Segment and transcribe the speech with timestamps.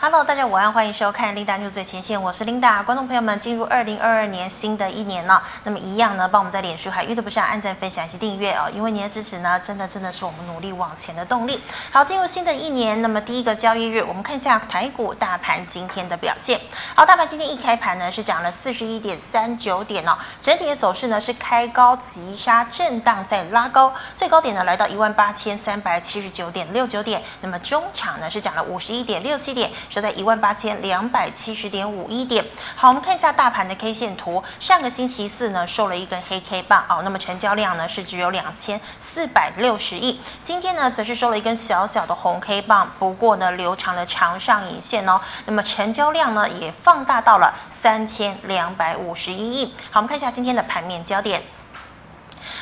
[0.00, 2.84] Hello，大家午安，欢迎收看《Linda News 最前线》，我是 Linda。
[2.84, 11.60] 观众朋友们，进入二零二二年新的一年了，那么一样呢，帮我们在脸书还 YouTube 上按赞、分享以及订阅哦，因为您的支持呢，真的真的是我们努力往前的动力。
[11.90, 16.60] 好，进入新的一年，那么第一个交易日，我们看一下台股大盘今天的表现。
[16.94, 29.68] 好，大盘今天一开盘呢，是涨了四十一点三九点哦，整体的走势呢是开高急杀，震荡再拉高，最高点呢来到一万八千三百七十九点六九点，那么中场呢是涨了五十一点六七点。
[29.88, 32.44] 收在一万八千两百七十点五一点。
[32.76, 34.42] 好，我们看一下大盘的 K 线图。
[34.60, 40.20] 上个星期四呢，收了一根黑 K 棒哦，那么成交量呢是只有两千四百六十亿。
[40.42, 45.20] 今天呢，则是收了一根小小的红 K 棒，不过呢，留长了长上影线哦。
[45.46, 49.74] 那么成交量呢，也放大到了三千两百五十一亿。
[49.90, 51.42] 好，我们看一下今天的盘面焦点。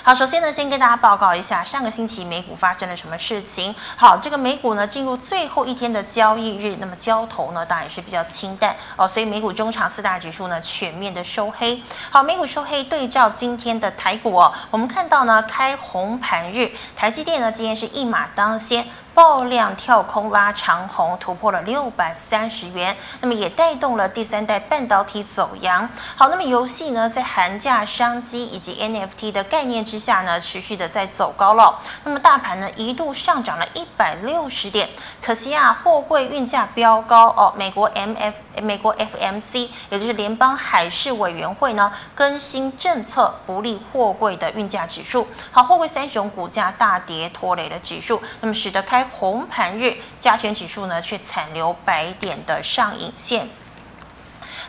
[0.03, 3.75] 好，首先呢，先跟大家报告一下上个星期美股发生了什么事情。
[3.97, 11.83] 好，这个美股呢进入最后一天的交易日，那么交投呢当然也是比较清淡哦，所以美股中场四大指数呢全面的收黑。
[12.11, 18.87] 好，美股收黑，对照今天的台股哦，我们看到呢开红盘日，台积电呢今天是一马当先。
[19.17, 25.89] 爆量跳空拉长红，突破了六百三十元，那么也带动了第三代半导体走阳。
[26.15, 31.81] 好，那么游戏呢，在寒假商机以及 NFT 的概念之下呢，持续的在走高了。
[32.05, 34.87] 那么大盘呢，一度上涨了一百六十点，
[35.23, 37.55] 可惜啊，货柜运价飙高哦。
[37.57, 45.27] 美国 MF 美国 FMC 也就是联邦海事委员会呢，更新政策不利货柜的运价指数。
[45.51, 53.49] 好，货柜三雄股价大跌拖累了指数，那么使得开红盘日，加权指数呢却残留白点的上影线。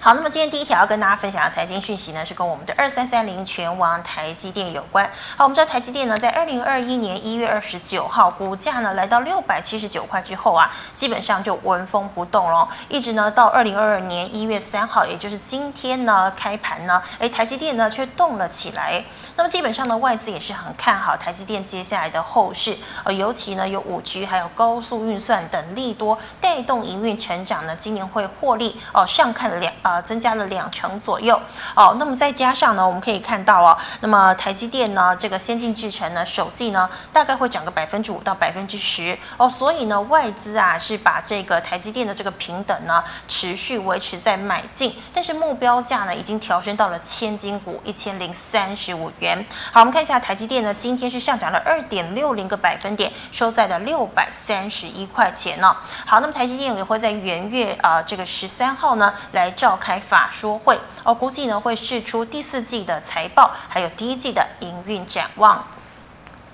[0.07, 5.05] 好，那么今天第一条要跟大家分享的财经讯息呢，是跟我们的二三三零权王台积电有关。
[5.35, 19.03] 好，我们知道台积电呢，在二零二一年一月二十九号，股价呢来到六百七十九块之后啊，基本上就纹风不动了，一直呢到二零二二年一月三号，也就是今天呢开盘呢，哎，台积电呢却动了起来。
[19.35, 29.73] 那么基本上呢，外资也是很看好台积电接下来的后市，呃，尤其呢有五 G 还有高速运算等利多带动营运成长呢，今年会获利哦，上看两。
[29.83, 31.39] 呃，增加了两成左右
[31.75, 31.95] 哦。
[31.99, 39.49] 那么再加上呢，我们可以看到哦，那么台积电呢，这个先进制程呢，首季呢，大概会涨个百分之五到百分之十哦。
[39.49, 49.45] 所以呢，外资啊是把这个台积电的这个平等呢，持续维持在买进，但是目标价呢，已经调升到了千金股一千零三十五元。
[49.71, 55.77] 好，我们看一下台积电呢，今天是上涨了二点六零个百分点，收在了六百三十一块钱呢、哦。
[56.05, 59.76] 好，那么台积电也会在元月啊、这个十三号呢来召。
[59.77, 65.65] 开法说会，我估计呢会释出第四季的财报，还有第一季的营运展望。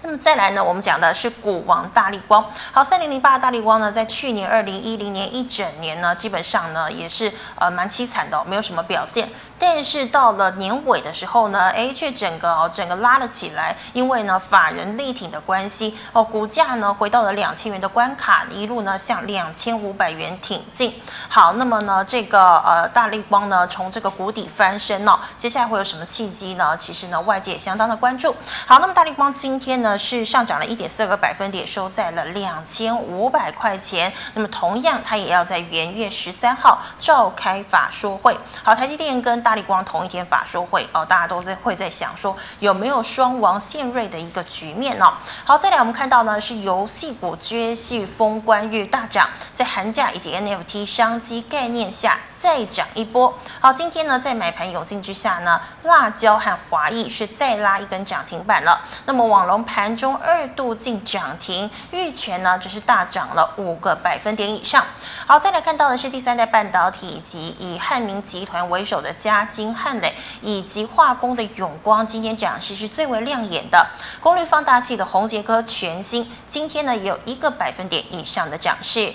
[0.05, 2.45] 那么再来呢，我们讲的是股王大立光。
[2.73, 9.29] 好，三零零八大立光呢，在去年二零一零年一整年呢，基本上呢也是呃蛮凄惨的、没有什么表现。
[9.57, 20.93] 但是到了年尾的时候呢，哎，却整个哦整个拉了起来，因为呢法人力挺的关系哦，股价呢回到了两千元的关卡，一路呢向两千五百元挺进。
[21.29, 26.75] 好，那么呢这个呃大立光呢从这个谷底翻身哦，接下来会有什么契机呢？
[26.75, 28.35] 其实呢外界也相当的关注。
[28.67, 29.92] 好，那么大立光今天呢。
[29.97, 34.11] 是上涨了一点四个百分点，收在了两千五百块钱。
[34.33, 38.37] 那么同样，它也要在元月十三号召开法说会。
[38.63, 45.13] 好，台积电跟大力光同一天法说会哦，大家都在会在想说有没有双王献瑞的一个局面哦。
[45.45, 53.33] 好，再来我们看到呢是游戏股接续封关日大涨，在寒假以及 NFT 商机概念下再涨一波。
[53.61, 58.81] 好，今天呢在买盘涌进之下呢，辣椒和华义是再拉一根涨停板了。
[59.05, 59.93] 那么网龙盘。
[59.93, 64.83] 中二度进涨停，玉泉呢只是大涨了五个百分点以上。
[65.25, 73.87] 好，再来看到的是第三代半导体以及以汉明集团为首的嘉晶、汉磊以及化工的永光，今天涨势是最为亮眼的。
[74.19, 79.13] 功率放大器的宏捷科全新，今天呢也有一个百分点以上的涨势。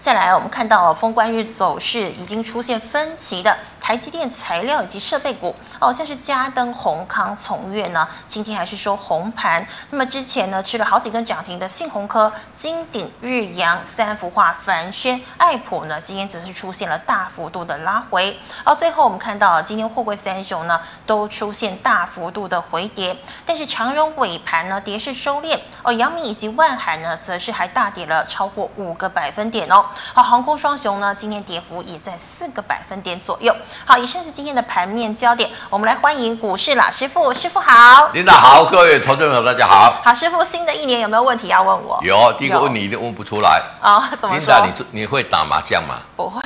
[0.00, 3.56] 再来，我们看到封关日走势已经出现分歧的。
[3.78, 9.64] 台积电材料以及设备股哦，像是嘉登、宏康、从越呢，今天还是收红盘。
[9.90, 18.36] 那么之前呢，吃了好几根涨停的信鸿科、金鼎、日阳、三福化、凡轩、爱普呢，今天则是出现了大幅度的拉回。
[18.64, 29.84] 而最后我们看到，今天货柜三雄呢都出现大幅度的回跌，但是长荣尾盘呢跌势收敛哦，阳明以及万海呢则是还大跌了超过五个百分点哦。
[30.14, 33.54] 好，航空双雄呢今天跌幅也在四个百分点左右。
[33.84, 38.08] 好，以上是今天的盘面焦点，我们来欢迎股市老师傅，师傅好。
[38.12, 40.00] 领导好，各位投资朋友大家好。
[40.04, 41.98] 好，师傅，新的一年有没有问题要问我？
[42.02, 43.62] 有，第一个问题一定问不出来。
[43.82, 44.54] 哦，怎么说？
[44.60, 45.96] 领导，你你会打麻将吗？
[46.16, 46.42] 不会。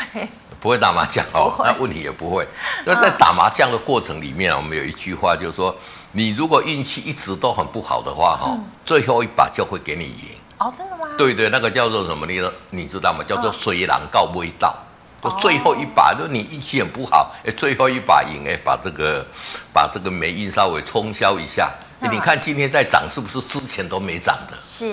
[0.61, 2.47] 不会打麻将哦，那问题也不会。
[2.85, 5.75] 那在打麻将的过程里面，我们有一句话就是说，
[6.13, 10.40] 你如果运气一直都很不好的话，哈，最后一把就会给你赢。
[10.61, 11.09] 哦，真的吗？
[11.19, 12.27] 对对，那个叫做什么？
[12.27, 12.41] 你
[12.71, 13.25] 你知道吗？
[13.27, 14.77] 叫做水囊告味道。
[15.23, 19.27] 就最后一把，就你运气很不好，哎，最后一把赢，哎，把这个
[19.73, 21.71] 把这个霉运稍微冲销一下。
[22.11, 24.57] 你看今天在涨，是不是之前都没涨的？
[24.57, 24.87] 是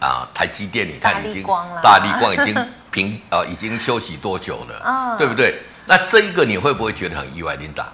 [0.00, 1.44] 啊，台积电你看已经
[1.82, 2.68] 大立光已经。
[2.90, 4.82] 平 啊，已经休息多久了？
[4.84, 5.62] 嗯，对不对？
[5.86, 7.86] 那这一个你会不会觉得很意外，琳达？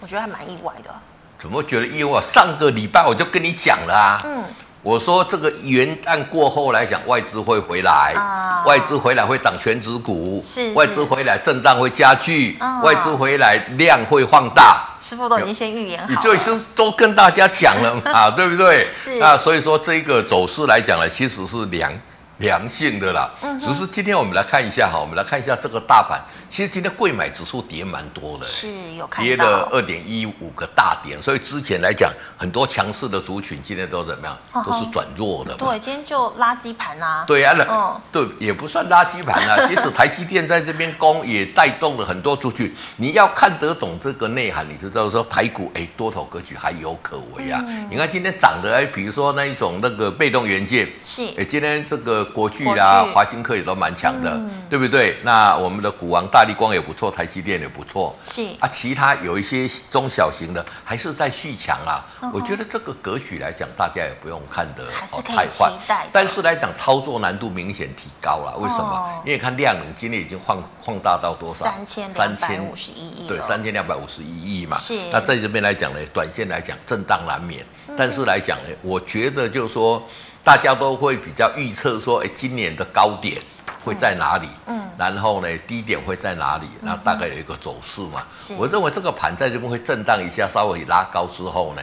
[0.00, 0.90] 我觉得还蛮意外的。
[1.38, 2.18] 怎么觉得意外？
[2.22, 4.44] 上个礼拜我就跟你讲了啊，嗯，
[4.82, 10.42] 我说这个元旦过后来讲，外资会回来，啊、外资回来会涨全指股，
[10.74, 14.88] 外资回来震荡会加剧，啊、外资回来量会放大。
[14.98, 16.58] 师傅都已经先预言好了，你就是。
[16.74, 18.88] 都跟大家讲了嘛，对不对？
[18.96, 21.92] 是啊，所以说这个走势来讲呢，其实是良。
[22.38, 26.18] 良性的啦，嗯只是今天我们来看一下哈，我们来看一下这个大盘。
[26.50, 34.64] 其实今天贵买指数跌蛮多的，是有看跌了二点一五个大点，所以之前来讲，很多强势的族群今天都怎么样？
[34.64, 35.54] 都是转弱的。
[35.54, 37.24] 对，今天就垃圾盘啊。
[37.24, 39.64] 对啊，嗯，对，也不算垃圾盘啊。
[39.70, 42.74] 即使台积电在这边攻，也带动了很多族群。
[42.96, 47.64] 你要看得懂这个内涵，你就知道说台股哎，多头格局还有可为啊。
[47.88, 54.36] 你看今天涨的哎，比如说那一种那个被动元件，是哎，今天这个国巨啊、华新科也都蛮强的，
[54.68, 55.16] 对不对？
[55.22, 56.39] 那我们的股王大。
[56.40, 62.02] 大力光也不错，台积电也不错，是啊，其他有一些中小型的还是在续强啊。
[62.22, 64.90] 嗯、我觉得这个格局来讲，大家也不用看得
[65.22, 65.70] 太坏，
[66.10, 68.56] 但是来讲操作难度明显提高了。
[68.56, 68.88] 为什么？
[68.88, 71.66] 哦、因为看量能今天已经放放大到多少？
[71.66, 73.28] 三千三千五十一亿。
[73.28, 74.78] 对，三千两百五十一亿嘛。
[74.78, 74.98] 是。
[75.12, 80.02] 那在这边来讲呢，短线来讲震荡难免，嗯、但是来讲呢，我觉得就是说
[80.42, 83.42] 大家都会比较预测说，哎，今年的高点。
[83.84, 84.48] 会在哪里？
[84.66, 86.66] 嗯，然后呢，低点会在哪里？
[86.82, 88.22] 然后大概有一个走势嘛。
[88.58, 91.82] 我认为这个盘在这边会震荡一下，稍微拉高之后呢，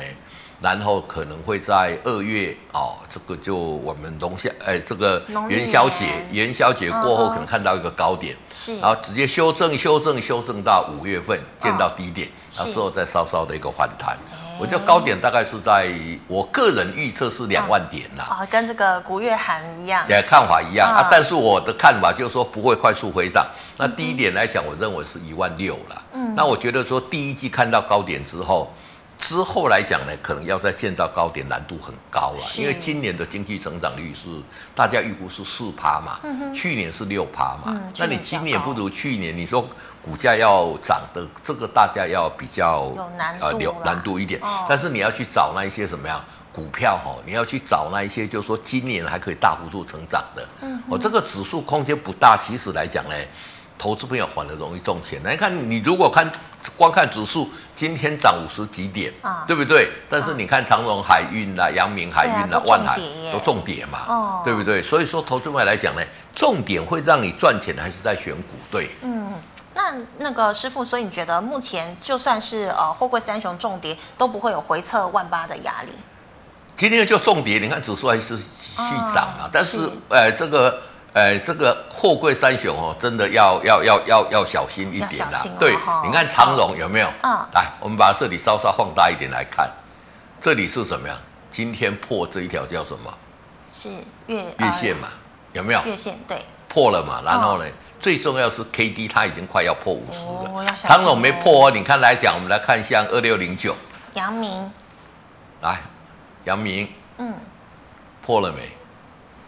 [0.61, 14.17] 然后可能会在二月哦，这个就我们龙夏哎，这个元宵节元宵节过后可能看到一个高点，是，然后直接修正修正修正到五月份见到低点，然后之后再稍稍的一个反弹。
[14.59, 15.91] 我觉得高点大概是在
[16.27, 21.07] 我个人预测是两万点啦，啊，跟这个古月涵一样，也看法一样啊。
[21.11, 23.45] 但是我的看法就是说不会快速回档。
[23.77, 26.01] 那第一点来讲，我认为是一万六了。
[26.13, 28.73] 嗯，那我觉得说第一季看到高点之后，
[29.19, 34.27] 之后来讲呢，可能要再建造高点难度很高了，因为今年的经济成长率是
[34.73, 36.19] 大家预估是四趴嘛，
[36.53, 39.67] 去年是六趴嘛，那你今年不如去年，你说。
[40.07, 44.39] 股价要涨的，这个大家要比较有难度呃有难度一点。
[44.41, 46.23] 哦、但是你要去找那一些什么样
[46.53, 50.47] 股票哈，你要去找那一些就是说今年还可以大幅度成长的。
[50.61, 53.15] 嗯哼，哦，这个指数空间不大，其实来讲呢，
[53.77, 55.21] 投资朋友反而容易中钱。
[55.23, 56.31] 来看你如果看
[56.77, 59.91] 光看指数，今天涨五十几点，啊、对不对？
[60.09, 62.97] 但是你看长荣海运啦、阳明海运啦、万海
[63.33, 64.81] 都重跌嘛，哦、对不对？
[64.81, 66.01] 所以说投资朋友来讲呢，
[66.33, 68.55] 重点会让你赚钱还是在选股？
[68.71, 69.33] 对，嗯。
[69.77, 75.91] 那那个师傅，所以你觉得目前就算是呃货柜三雄重跌，都不会有回撤万八的压力？
[76.75, 78.43] 今天就重跌，你看指数还是继
[78.75, 79.45] 续涨啊。
[79.45, 80.81] 哦、但是，是呃这个
[81.13, 85.39] 呃这个货柜三雄哦，真的要要要要要小心一点啦。
[85.59, 87.07] 对，哦、你看长荣有没有？
[87.21, 89.71] 嗯、哦，来，我们把这里稍稍放大一点来看，
[90.41, 91.15] 这里是什么呀？
[91.51, 93.13] 今天破这一条叫什么？
[93.69, 93.89] 是
[94.25, 95.07] 月月线嘛？
[95.53, 95.81] 有没有？
[95.85, 97.21] 月线对，破了嘛？
[97.23, 97.65] 然后呢？
[97.97, 101.71] 哦最重要是 K D 它已经快要破五十了，长荣没破哦。
[101.71, 103.75] 你看来讲，我们来看像二六零九，
[104.13, 104.71] 阳明，
[105.61, 105.79] 来，
[106.45, 106.87] 阳明，
[107.17, 107.33] 嗯，
[108.21, 108.69] 破了没？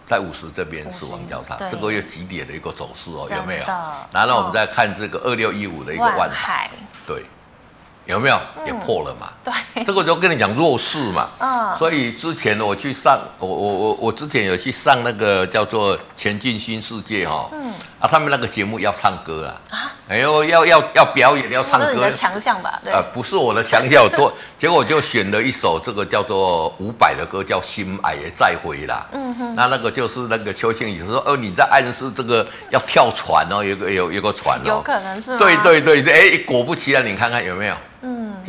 [0.05, 3.65] 在五十这边死亡交叉，这个月急跌的一个走势哦，有没有？
[4.11, 6.71] 然后我们再看这个二六一五的一个万海，
[7.05, 7.23] 对。
[8.05, 9.31] 有没有也破了嘛？
[9.45, 11.29] 嗯、对，这个就跟你讲弱势嘛。
[11.37, 17.47] 嗯，所以之前我去上，我我我我之前有去上那个叫做《前进新世界》哈。
[17.51, 17.71] 嗯。
[17.99, 19.55] 啊，他们那个节目要唱歌啦。
[19.71, 19.91] 啊。
[20.07, 21.85] 哎呦，要要要表演，要唱歌。
[21.87, 22.79] 是你的强项吧？
[22.83, 22.93] 对。
[22.93, 29.05] 呃，不是我的强项多， 结果我就选了一首这个叫做伍佰的歌，叫《心爱也再会》啦。
[29.11, 29.53] 嗯哼。
[29.55, 35.37] 那那个就是那个邱星宇说：“哦，你在暗示这个要跳船哦，有个有有个船哦。”有可能是吗？
[35.39, 37.75] 对对对对，哎，果不其然，你看看有没有？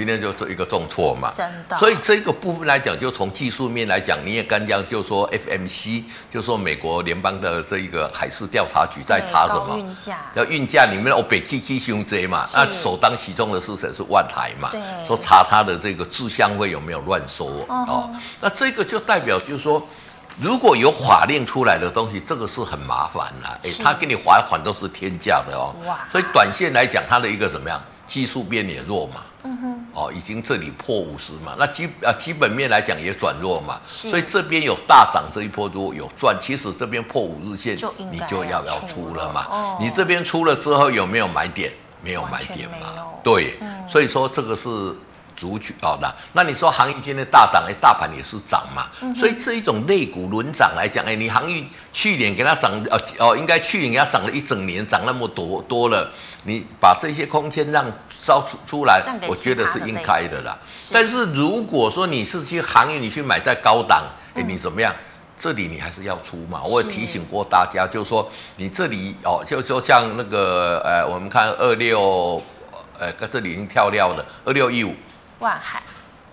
[0.01, 1.77] 今天就做一个重挫嘛，真的。
[1.77, 9.77] 所以这个部分来讲，就从技术面来讲，你也刚讲，就说 FMC，就说美国联邦的这一个海事调查局在查什么？
[9.77, 10.17] 运价。
[10.35, 13.93] 要运价里面的欧北七七胸贼嘛，那首当其冲的是谁？
[13.93, 14.71] 是万海嘛？
[14.73, 14.81] 对。
[15.07, 18.11] 说查他的这个制香费有没有乱收哦，哦。
[18.41, 19.87] 那这个就代表就是说，
[20.41, 23.69] 如果有法令出来的东西，这个是很麻烦的。
[23.69, 25.77] 哎，他给你罚款都是天价的哦。
[25.87, 26.09] 哇。
[26.11, 27.79] 所以短线来讲，它的一个怎么样？
[28.11, 41.73] 技术面也弱嘛，嗯哼，哦，已经这里破五十嘛，那基啊基本面来讲也转弱嘛，所以这边有大涨这一波如果有赚，其实这边破五日线就你就要要出了嘛，哦、你这边出了之后有没有买点？
[42.03, 42.77] 没有买点嘛，
[43.23, 44.69] 对，嗯、所以说这个是。
[45.41, 56.13] 族群哦，那那你说航运今天大涨，哎，大盘也是涨嘛，嗯、所以这一种类股轮涨来讲，哎，你航运去年给它涨，哦哦，应该去年给它涨了一整年，涨那么多多了，
[56.45, 57.87] 你把这些空间让
[58.21, 60.55] 招出出来，我觉得是应该的啦。
[60.77, 64.05] 是但是如果说你是去航运，你去买在高档，
[64.35, 64.93] 哎，你怎么样？
[64.93, 65.01] 嗯、
[65.39, 66.63] 这里你还是要出嘛。
[66.65, 72.43] 我也提醒过大家，是就是说你这里哦，就是说像那个呃，我们看二六，
[72.99, 74.95] 呃，这里已经跳掉了二六一五。
[75.41, 75.83] 万海，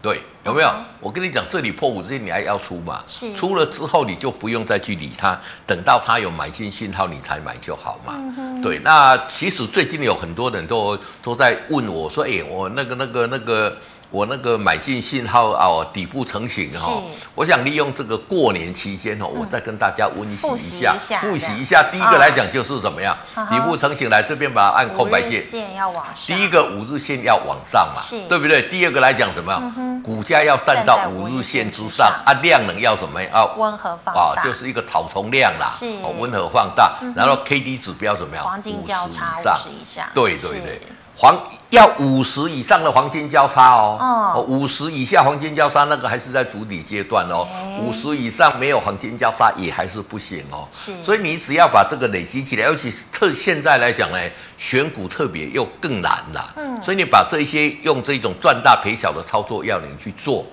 [0.02, 0.68] 对，有没有？
[0.70, 3.04] 嗯、我跟你讲，这里破五之前，你还要出嘛？
[3.08, 8.14] 是，出了之后你就不用再去理它，等到它有买进信号，你才买就好嘛。
[8.16, 13.76] 嗯、对，那其实最近有很多人都都在问我说，哎，我那个那个那个。
[14.10, 16.94] 我那个买进信号哦，底部成型哈，
[17.36, 21.90] 我想利用这个过年期间哦，我再跟大家温习一下，复习一下。
[21.92, 23.16] 第一个来讲就是怎么样，
[23.50, 26.38] 底部成型来这边把它按空白线，要往上。
[26.38, 28.62] 第一个五日线要往上嘛，对不对？
[28.70, 30.02] 第二个来讲什么？
[30.04, 33.20] 股价要站到五日线之上啊，量能要什么？
[33.34, 35.68] 啊温和放大，就是一个草丛量啦，
[36.02, 36.98] 哦，温和放大。
[37.14, 38.46] 然后 K D 指标怎么样？
[38.46, 40.82] 黄金交叉五十以上，对对对。
[41.20, 41.36] 黄
[41.72, 43.98] 要五十以上的黄金交叉哦，
[44.36, 47.46] 哦，五十以下黄金交叉那个还是在筑底阶段哦，
[47.82, 54.18] 五十以上没有黄金交叉也还是不行哦，是，所以你只要把这个累积起来，尤其是特现在来讲呢，
[54.58, 60.46] 选股特别又更难了，嗯，所以你把这些用这种赚大赔小的操作要领去做，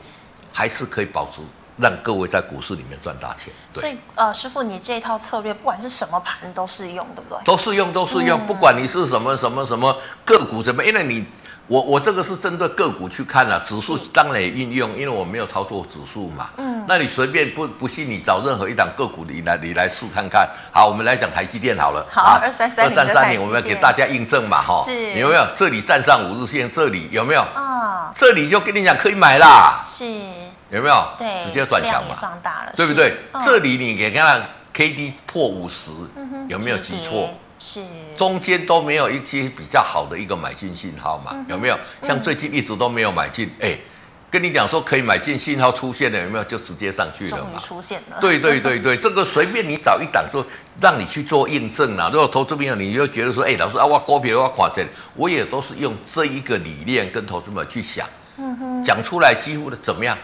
[0.52, 1.40] 还是可以保持。
[1.76, 3.52] 让各位在股市里面赚大钱。
[3.72, 7.44] 对，所以呃，师傅，你这一套策略不管是什么盘都适用，对不对？
[7.44, 8.40] 都适用，都适用。
[8.40, 11.24] 嗯、不管你是什么什么什么个股怎么，因为你
[11.66, 16.50] 我我这个是针对个股去看啊，指数当然也运用，因为我没有操作指数嘛。
[16.58, 16.84] 嗯。
[16.86, 20.46] 那你随便不不信，你找任何一档个股你来你来试看看。
[20.70, 22.06] 好，我们来讲台积电好了。
[22.10, 24.82] 好，二三三二三三零，我们要给大家印证嘛，哈。
[24.84, 25.14] 是。
[25.14, 26.70] 有没有这里站上五日线？
[26.70, 27.40] 这里有没有？
[27.40, 28.12] 啊、哦。
[28.14, 29.80] 这里就跟你讲可以买啦。
[29.82, 30.04] 是。
[30.70, 31.08] 有没有？
[31.18, 33.16] 对，直接转强嘛，放大了，对不对？
[33.44, 35.90] 这里你给看看，K D 破五十，
[36.48, 37.28] 有没有急挫？
[37.58, 37.80] 是，
[38.16, 41.34] 中间都没有一些比较好的一个买进信号嘛？
[41.48, 41.78] 有没有？
[42.02, 43.78] 像最近一直都没有买进，哎，
[44.30, 46.44] 跟你讲说可以买进信号出现了，有没有？
[46.44, 47.58] 就直接上去了嘛？
[47.58, 48.18] 出现了。
[48.20, 50.44] 对对对对， 这个随便你找一档做，
[50.80, 52.10] 让你去做验证啦。
[52.12, 58.06] 如果投资朋友你就觉得说，哎，老师啊，我股票我垮这，我也都是用这一个理念跟投资们去想，
[58.84, 60.18] 讲出来几乎的怎么样？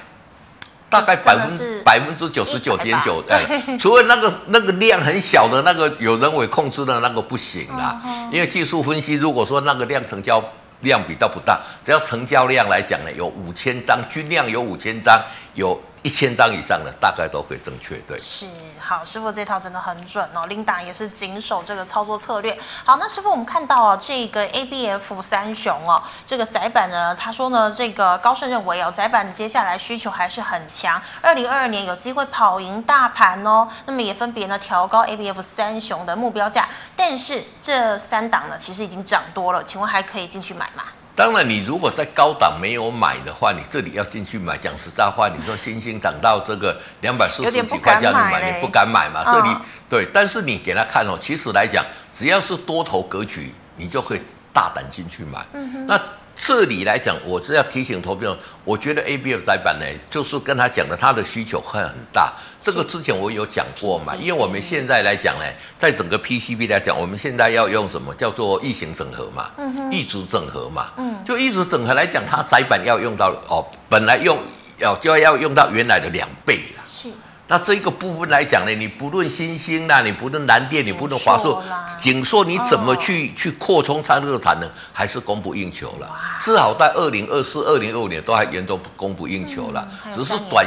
[0.90, 3.46] 大概百分之百分之九十九点九， 哎，
[3.78, 7.98] 除了那个那个量很小的那个有人为控制的那个不行啦，
[8.32, 10.42] 因为技术分析，如果说那个量成交
[10.80, 15.22] 量比较不大，只要成交量来讲呢，有五千张，均量有五千张，
[15.54, 15.80] 有。
[16.02, 18.18] 一千张以上的大概都会正确，对。
[18.18, 18.46] 是，
[18.80, 20.46] 好，师傅这套真的很准哦。
[20.46, 22.58] 琳达也是谨守这个操作策略。
[22.86, 33.68] 好，那师傅我们看到哦，这个 ABF 三雄哦，这个载板呢，他说呢，这个高盛认为哦，载板接下来需求还是很强，二零二二年有机会跑赢大盘哦。
[33.84, 36.66] 那么也分别呢调高 ABF 三雄的目标价，
[36.96, 40.84] 但是这三档呢其实已经涨多了，请问还可以进去买吗？
[41.20, 44.56] 当然，你如果在高档没有买的话，你这里要进去买。
[44.56, 49.22] 讲实在话，你说星星涨到这个两百四十几块叫，你买，你不敢买嘛？
[49.22, 49.54] 这里
[49.86, 55.44] 对，但是你给他看哦，其实来讲，只要是多头格局，你就可以大胆进去买。
[55.52, 56.00] 嗯那。
[56.42, 62.32] 这里来讲，我是要提醒投票，我觉得 ABF 载板呢，就是跟他讲的，他的需求会很大。
[62.58, 65.44] 这个之前我有讲过嘛，因为我们现在来讲呢，
[65.78, 74.38] 在整个 PCB 来讲，我们现在要用什么叫做异形整合嘛，嗯异质整合嘛，嗯就异质整合来讲，它载板要用到哦，本来用
[74.78, 76.82] 要就要用到原来的两倍了。
[76.88, 77.10] 是。
[77.50, 81.60] 那这一个部分来讲呢，你不论新兴啦，你不论蓝电，你不论华硕，
[82.00, 86.08] 景硕，你怎么去、哦、去扩充它这个产能，还是供不应求了。
[86.40, 89.84] 至少在二零二四、二零二五年都还严重供不应求了。
[90.06, 90.64] 嗯、只是短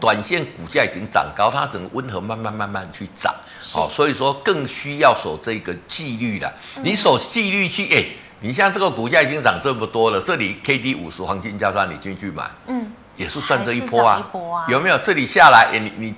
[0.00, 3.30] 短线股价已经涨高，它只能温和慢慢慢慢去涨。
[3.60, 6.50] 好、哦，所以说更需要守这个纪律了。
[6.76, 8.06] 嗯、你守纪律去，哎，
[8.40, 14.98] 你像这个股价已经涨这么多了，这里 K D 五十黄金交叉你进去买，嗯，也是算这一波啊，波啊有没有？
[14.98, 16.14] 这里下来，你你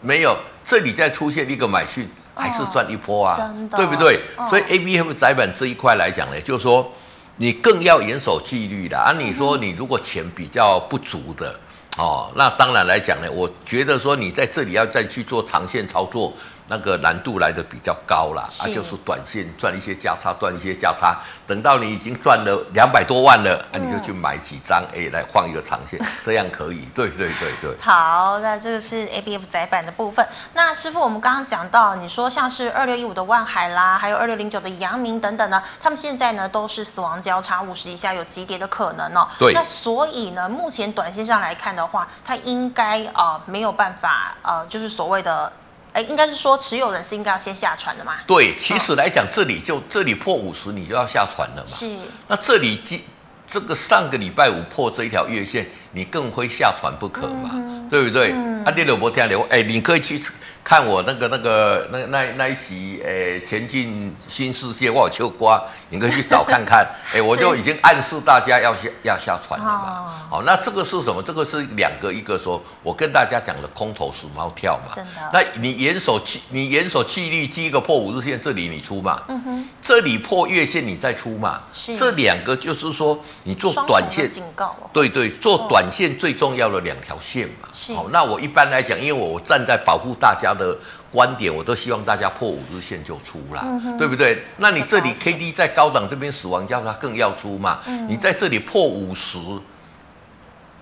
[0.00, 4.20] 没有，这里再出现一个买讯，还是赚一波啊，哦、对不对？
[4.36, 6.90] 哦、所以 A B F 窄板这一块来讲呢，就是说
[7.36, 9.12] 你更要严守纪律的啊。
[9.16, 11.54] 你说你如果钱比较不足的
[11.98, 16.32] 哦，那当然来讲呢，我觉得说你在这里要再去做长线操作。
[16.70, 27.76] 那个难度来的比较高了，是啊，就是短线赚一些价差，赚一些价差，等到你已经赚了两百多万了，嗯、啊，你就去买几张，哎，来换一个长线， 这样可以，对对对对。
[27.80, 30.24] 好，那这个是 A B F 窄板的部分。
[30.54, 39.26] 那师傅，我们刚刚讲到，你说像是二六一五的万海啦，还有二六零九的阳明等等呢，他们现在呢都是死亡交叉五十以下有急跌的可能哦。
[39.40, 39.52] 对。
[39.52, 45.52] 那所以呢，目前短线上来看的话，它应该呃没有办法呃，就是所谓的。
[45.92, 48.14] 哎，应该是说持有人是应该要先下船的嘛？
[48.26, 51.66] 对，其实来讲，这里就这里破五十，你就要下船了嘛。
[51.66, 51.88] 是。
[52.28, 53.02] 那这里今
[53.46, 58.32] 这个上个礼拜五破这一条月线，你更非下船不可嘛，嗯、对不对？
[58.32, 58.64] 嗯。
[58.64, 59.40] 啊，你有没有听到？
[59.50, 60.20] 哎，你可以去。
[60.62, 66.86] 看我那个那个那那那一集，哎、欸，前进新世界，我有秋瓜，你可以去找看看。
[67.10, 70.22] 哎、欸，我就已经暗示大家要下要下船了嘛。
[70.28, 71.22] 好、哦，那这个是什么？
[71.22, 74.92] 这个是两个，一个说我跟大家讲的空头鼠猫跳嘛。
[74.94, 75.30] 真的。
[75.32, 79.22] 那你严守纪，你严守纪律，第一个破五日线，这里你出嘛。
[79.28, 79.68] 嗯哼。
[79.80, 81.62] 这里破月线，你再出嘛。
[81.72, 81.96] 是。
[81.96, 84.28] 这两个就是说，你做短线。
[84.28, 84.76] 警告。
[84.92, 87.68] 对对，做短线最重要的两条线嘛。
[87.72, 87.94] 是。
[87.94, 90.76] 好，那我一般来讲，因为我站在保护大家的
[91.12, 94.42] 观点，我都希望大家破五日线就出啦，嗯、对不对？
[94.56, 97.78] 那你这里 K D 在高档这边死亡交叉更要出嘛？
[97.86, 99.38] 嗯、你在这里破五十，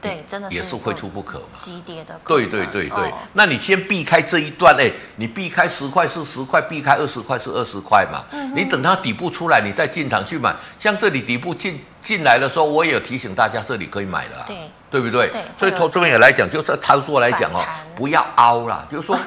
[0.00, 1.44] 对，真的是也是非出不可嘛。
[1.56, 3.10] 急跌的，对对对对。
[3.10, 8.24] 哦、那你先避开这一段，哎，你避开十块是十块，避开二十块是二十块嘛。
[8.30, 10.54] 嗯、你等它底部出来，你再进场去买。
[10.78, 14.56] 像这里底部进进来的时候，我也有提醒大家，这里可以买了、啊，对，
[14.90, 15.28] 对不对？
[15.30, 15.42] 对。
[15.58, 17.64] 所以投资朋友来讲，就这操作来讲哦，
[17.96, 19.18] 不要凹了，就是说。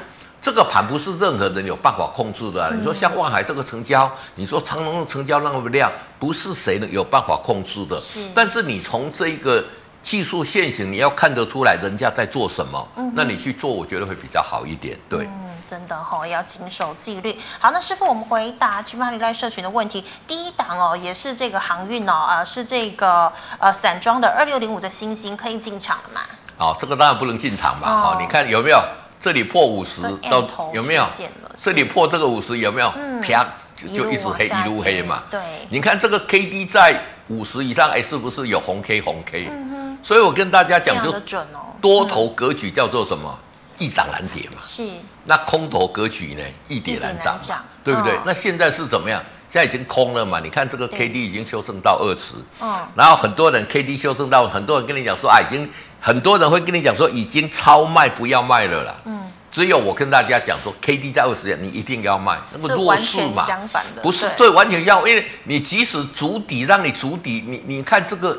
[0.44, 2.68] 这个盘不是任何人有办法控制的啊。
[2.76, 5.88] 你说像万海这个成交，你说长隆的成交那么量，
[6.18, 7.96] 不是谁能有办法控制的。
[7.96, 8.18] 是。
[8.34, 9.64] 但是你从这一个
[10.02, 13.12] 技术线型，你要看得出来人家在做什么，嗯。
[13.14, 14.98] 那你去做，我觉得会比较好一点。
[15.08, 15.24] 对。
[15.26, 17.38] 嗯，真的哈，要谨守纪律。
[17.60, 20.04] 好，那师傅，我们回答群马里赖社群的问题。
[20.26, 26.20] 第一档哦，也是这个航运哦，啊，是这个呃散装的二六零五的星星可以进场了吗？
[26.58, 27.88] 哦，这个当然不能进场嘛。
[27.88, 28.82] 哦，你看有没有？
[29.20, 31.06] 这里破五十都有没有？
[31.54, 32.92] 这里破这个五十有没有？
[32.96, 35.22] 嗯、啪就就一直黑一路黑嘛。
[35.30, 39.46] 对，你看这个 K D 在五十以上，哎，是不是有红 K 红 K？
[39.48, 39.81] 嗯哼。
[40.02, 41.44] 所以我跟大家讲，就
[41.80, 43.38] 多头格局叫做什么？
[43.78, 44.56] 一涨难跌嘛。
[44.60, 44.86] 是。
[45.24, 46.42] 那空头格局呢？
[46.68, 47.38] 一跌难涨，
[47.84, 48.12] 对不对？
[48.26, 49.22] 那现在是怎么样？
[49.48, 50.40] 现在已经空了嘛？
[50.40, 52.34] 你看这个 K D 已经修正到二十。
[52.60, 52.74] 嗯。
[52.94, 55.70] 然后很多人 K D 修正到，很多人跟你讲说啊，已经。
[56.04, 58.96] 很多人会跟你讲说，已经超卖，不要卖了啦。
[59.04, 62.40] 嗯，只有我跟大家讲说，K D 在二十点，你一定要卖。
[62.52, 68.36] 那么弱势嘛，相反的，不是对，完全要，因为你即使足底，让你足底，你你看这个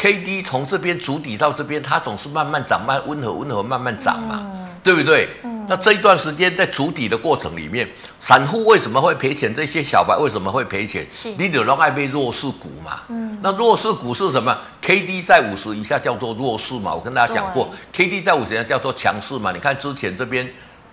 [0.00, 5.28] K D 从这边筑底到这边，它总是慢慢涨，慢温和温和慢慢涨嘛，嗯、对不对？
[5.44, 7.86] 嗯那这一段时间在筑底的过程里面，
[8.18, 9.54] 散户为什么会赔钱？
[9.54, 11.06] 这些小白为什么会赔钱？
[11.10, 13.02] 是你有人爱被弱势股嘛？
[13.08, 16.94] 嗯，那弱势股是什么？K D 在五十以下叫做弱势嘛？
[16.94, 19.52] 我跟大家讲过，K D 在五十以下叫做强势嘛？
[19.52, 20.50] 你看之前这边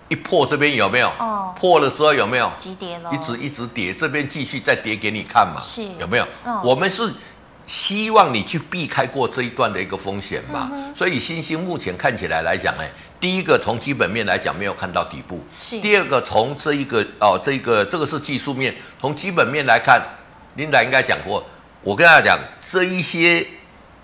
[0.08, 1.08] 一破，这边有没有？
[1.18, 2.52] 哦，破了之后有没有？
[2.56, 5.58] 急跌了，一直一直跌，这边继续再跌给你看嘛？
[5.60, 6.24] 是有没有？
[6.44, 7.10] 哦、我们是。
[7.68, 12.82] 希望你去避开过这一段的一个风险嘛，嗯、所以新兴目前看起来来讲呢，
[13.20, 15.40] 第一个从基本面来讲没有看到底部，
[15.80, 20.02] 第二个从这一个哦这一个这个是技术面，从基本面来看
[20.56, 21.46] ，Linda 应该讲过，
[21.82, 23.46] 我跟大家讲这一些。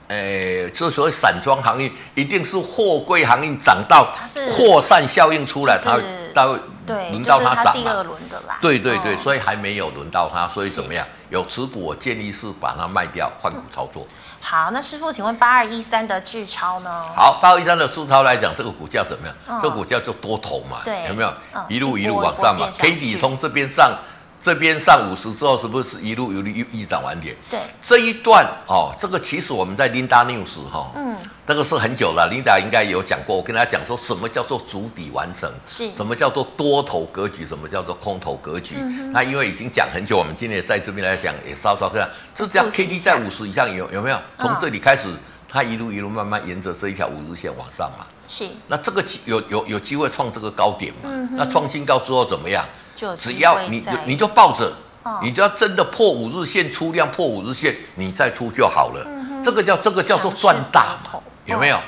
[0.08, 4.14] 诶，这所谓散装航运，一定是货柜航运涨到
[4.54, 5.98] 扩散效应出来，它
[6.34, 8.58] 到对轮到它涨第二轮的啦。
[8.60, 11.06] 对对对，所以还没有轮到它，所以怎么样？
[11.30, 14.06] 有持股，我建议是把它卖掉，换股操作。
[14.40, 17.04] 好，那师傅，请问八二一三的巨超呢？
[17.16, 19.60] 好，八二一三的巨超来讲，这个股价怎么样？
[19.60, 21.34] 这个股价就多头嘛，有没有？
[21.68, 23.98] 一路一路往上嘛，K 底从这边上。
[24.44, 27.34] 这边上五十之后，是不是一路有利一涨完点？
[27.48, 33.34] 对，这一段哦，这个其实我们在 Linda News 哈，嗯，这个是很久了，Linda 应该有讲过。
[33.34, 38.74] 我跟大家讲说什么叫做主底完成，是什么叫做多头格局，什么叫做空头格局。
[38.78, 44.18] 嗯、那因为已经讲很久，我们今天也在这边来讲，也稍稍看，就这样 K D 在五十以上有有没有？
[44.38, 45.08] 从这里开始，
[45.48, 48.04] 它一路一路慢慢沿着这一条五日线往上嘛。
[48.28, 51.08] 是，那这个有有有机会创这个高点嘛？
[51.10, 52.62] 嗯、那创新高之后怎么样？
[52.94, 54.72] 就只要你你就抱着
[55.04, 59.04] 哦、你只要真的破五日线出量破五日线，你再出就好了。
[59.06, 61.76] 嗯、这个叫这个叫做赚大嘛，有没有？
[61.76, 61.80] 哦、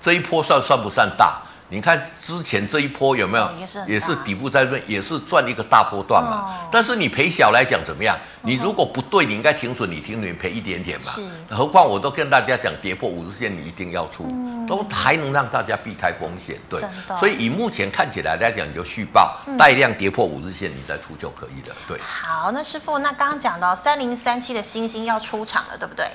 [0.00, 1.42] 这一波算算不算大？
[1.68, 3.44] 你看之前这一波有没有？
[3.44, 6.30] 哦、也是也是底部在那边，也是赚一个大波段嘛。
[6.30, 8.16] 哦、但是你赔小来讲怎么样？
[8.42, 11.10] 你如果不对，你应该停损，你停损赔一点点嘛。
[11.10, 11.22] 是。
[11.50, 16.56] 何况我都跟大家讲，跌破五日线你一定要出，嗯、都还能让大家避开风险。
[16.70, 16.80] 对。
[17.18, 21.74] 所以以目前看起来来讲，你就续报带量跌破五日线，你再出就可以了。
[21.88, 21.98] 对。
[22.00, 26.06] 好，那师傅，那刚刚讲到三零三七的星星要出场了，对不对？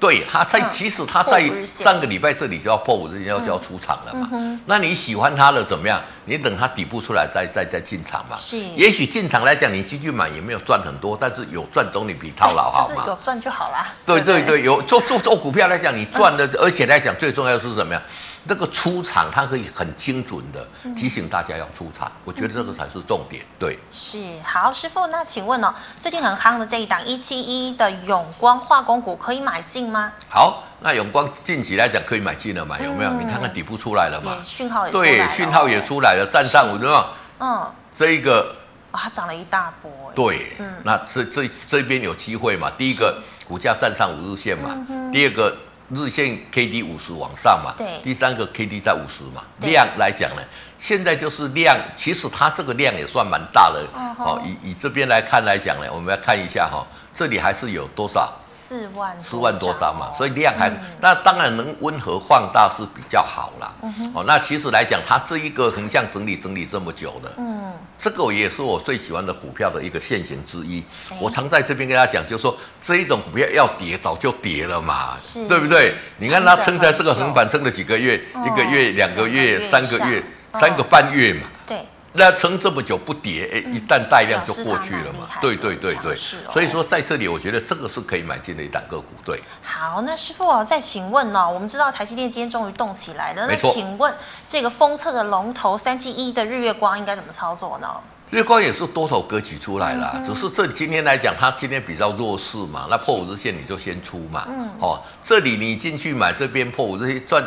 [0.00, 4.28] 对，他在其实他在上个礼拜这里就要破五日线，要就要出场了嘛。
[4.32, 6.00] 嗯、那你喜欢它的怎么样？
[6.24, 8.36] 你等它底部出来再再再进场嘛。
[8.38, 8.56] 是。
[8.56, 12.94] 也许进场来讲，你进去买也没有赚很多，但是有赚总比套牢好嘛。
[12.94, 13.92] 就是有赚就好啦。
[14.06, 18.02] 对对对，有做做做股票来讲，你赚的，而且来讲最重要的是什么呀？
[18.48, 23.44] 这个出场，它可以很精准的提醒大家要出场，我觉得这个才是重点。
[23.58, 30.12] 对，是好，师傅，那请问哦，最近很夯的这一档一七一的永光化工股可以买进吗？
[30.30, 32.78] 好，那永光近期来讲可以买进了嘛？
[32.80, 33.10] 有没有？
[33.12, 34.34] 你看看底部出来了嘛？
[34.42, 37.12] 讯号也对，讯号也出来了，站上五对吧？
[37.40, 38.56] 嗯，这一个
[38.92, 39.92] 它涨了一大波。
[40.14, 42.70] 对，嗯，那这这这边有机会嘛？
[42.78, 44.74] 第一个股价站上五日线嘛，
[45.12, 45.54] 第二个。
[45.90, 50.42] 日线 K D 五十往上嘛，对，第三个 K D 在五十嘛，量来讲呢，
[50.78, 53.84] 现在就是量，其实它这个量也算蛮大的，
[54.18, 56.86] 哦，以以这边来看来讲呢，我们要看一下哈。
[57.10, 58.32] 这里还是有多少？
[58.46, 63.74] 四万四万多张嘛，所以量还，那当然能温和放大是比较好啦。
[64.14, 70.84] 哦，那其实来讲，它这一个横向整理整理这么久的，嗯，这个也是我最喜欢的股票的一个现形之一。
[71.20, 75.16] 我常在这边跟大家讲，就是说这一种股票要跌早就跌了嘛，
[75.48, 75.96] 对不对？
[76.18, 80.22] 你看它撑在这个横板撑了几个月，一个月、两个月、三个月、
[80.54, 81.86] 三个半月嘛，对。
[82.14, 85.28] 那撑这么久不跌，哎，一旦带量就过去了嘛。
[85.42, 89.08] 对对对对，所以说在这里，我觉得这个是可以买进的一档个股。
[89.22, 91.48] 对，好，那师傅啊再请问呢？
[91.48, 97.86] 我们知道台积电今天终于动起来了，那请问这个封测的龙头三七一的日月光应该怎么操作呢？
[98.30, 102.86] 日月光也是多头格局出来了，只是这今天来讲，它今天比较弱势嘛。
[102.90, 104.46] 那破五日线你就先出嘛。
[104.48, 104.68] 嗯。
[104.80, 107.44] 哦，这里你进去买，这边破五日线赚。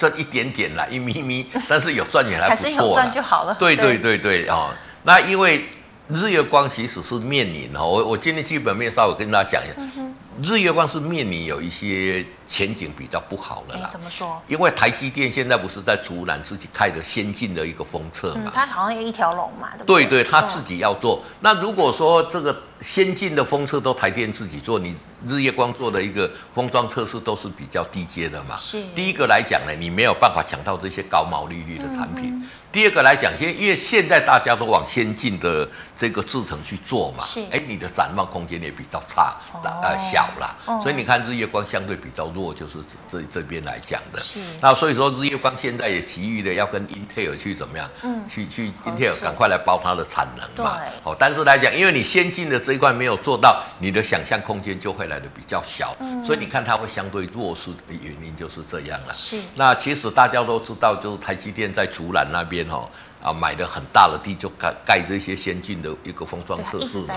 [0.00, 3.54] 赚一点点啦，一咪咪， 但是有赚也还不错，还是有赚就好了。
[3.58, 5.66] 对对对对啊、哦，那因为
[6.08, 12.24] 日月光其实是面临哈，我我今天基本面稍微跟大家讲一下，嗯、日月光是面临有一些。
[12.50, 13.88] 前景比较不好了啦。
[13.88, 14.42] 怎么说？
[14.48, 18.50] 因为台积电现在不是在竹南自己开的先进的一个封测嘛？
[18.52, 20.04] 它好像有一条龙嘛，对不对？
[20.04, 21.22] 对对，他自己要做。
[21.38, 24.96] 那如果说这个先进的封测都台电自己做，你
[25.28, 28.56] 日月光做的一个封装测试都是比较低阶的嘛？
[28.58, 28.82] 是。
[28.96, 32.42] 第一个来讲呢，你没有办法抢到这些高毛利率的产品。
[32.72, 37.40] 第二个来讲，现因为现在大家都往先进的这个制程去做嘛，是。
[37.50, 40.56] 哎，你的展望空间也比较差，呃，小了。
[40.82, 42.39] 所以你看日月光相对比较弱。
[42.54, 44.40] 就是这这边来讲的，是。
[44.60, 59.36] 那所以说日月光现在也急于的要跟英特尔去怎么样，嗯，去去英特尔赶快来包它的产能嘛，对，哦，但是来讲，因为你先进的这一块没有做到，你的想象空间就会来的比较小，嗯，所以你看它会相对弱势的原因就是这样了，是。
[59.54, 62.88] 那其实大家都知道，就是台积电在竹南那边哦。
[63.22, 67.14] 啊，买的很大的地就盖盖这些先进的一个封装测试嘛。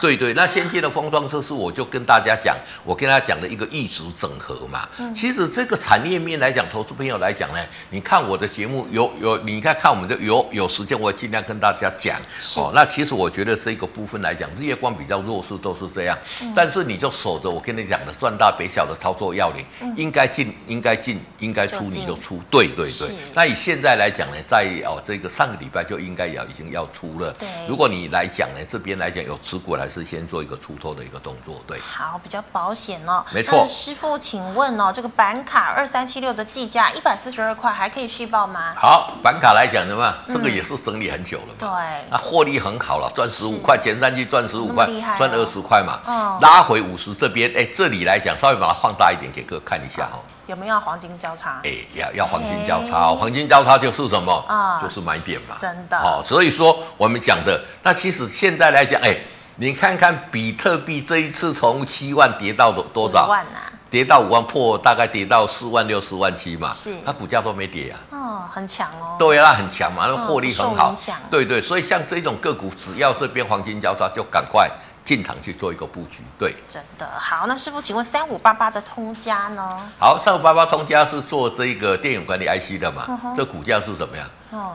[0.00, 4.88] 对对，那先进的封装测试，我就跟大家讲，我跟大家讲的一个一直整合嘛。
[4.98, 7.58] 嗯、其实这个产业面来讲，投资朋友来讲呢，
[7.90, 12.16] 你看我的节目有有，你看看我们的有有时间，我也尽量跟大家讲。
[12.40, 16.16] 是哦，那其实我觉得这个部分来讲，日月光比较弱势都是这样。
[16.42, 22.36] 嗯、但是你就守着我跟你讲的赚大赔小的操作要领，嗯、应该进应该进应该出你就出。
[22.36, 23.08] 就对对对。
[23.34, 25.28] 那以现在来讲呢，在哦这个。
[25.40, 27.32] 上个礼拜就应该要已经要出了。
[27.32, 31.64] 对，如果你来讲呢，这边来讲有持股，还是先做一个出脱的一个动作。
[31.66, 33.24] 对，好，比较保险哦。
[33.32, 33.66] 没错。
[33.66, 38.74] 师傅，请问哦，这个板卡二三七六的计价一百四十二块，还可以续报吗？
[38.76, 41.54] 好，板卡来讲的话，这个也是整理很久了嘛。
[41.58, 41.68] 对。
[42.10, 46.00] 那获利很好了，赚十五块，前三季赚十五块，赚二十块嘛。
[46.04, 46.38] 哦。
[46.42, 50.20] 拉回五十这边，哎，这里来讲稍微把它放大一点，给各位看一下哦。
[50.50, 51.60] 有没有黄金交叉？
[51.62, 54.44] 哎，要要黄金交叉，哦，黄金交叉就是什么？
[54.48, 55.54] 啊，就是买点嘛。
[55.56, 55.96] 真的。
[55.96, 59.16] 哦，所以说我们讲的，那其实现在来讲，哎，
[59.56, 63.28] 你看看比特币这一次从七万跌到多多少？
[63.28, 63.70] 万啊！
[63.88, 66.68] 跌到五万破，大概跌到四万六、四万七嘛。
[66.68, 66.94] 是。
[67.06, 67.98] 它股价都没跌啊。
[68.10, 69.16] 哦，很强哦。
[69.18, 70.92] 对啊，很强嘛，那获利很好。
[71.30, 74.68] 对对，所以像这种个股，只要这边黄金交叉，就赶快。
[75.04, 77.46] 进场去做一个布局，对，真的好。
[77.46, 79.80] 那师傅，请问三五八八的通家呢？
[79.98, 83.04] 好，三五八八通家是做这个电源管理 IC 的嘛？
[83.08, 84.28] 嗯、这股价是怎么样？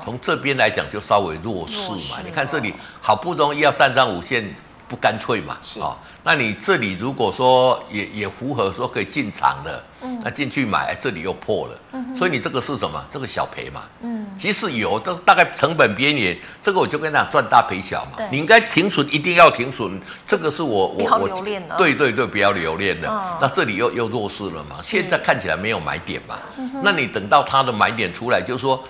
[0.04, 2.20] 从、嗯、这边来讲就稍微弱势嘛。
[2.26, 4.56] 你看这里好不容易要站上五线，
[4.88, 13.04] 不干脆嘛，哦，那你这里如果说也也符合说可以进场的，嗯，那进去买，哎，这里又破了，嗯，所以你这个是什么？
[13.10, 21.28] 这个小赔嘛，嗯，即使有都大概成本边缘，这个我就跟他讲赚大赔小嘛，对，你应该停损，一定要停损，这个是我我我
[21.78, 28.84] 对对对，不要留恋的，哦、那这里又又弱势了嘛，现在看起来没有买点嘛，嗯、那你等到它的买点出来，就是说。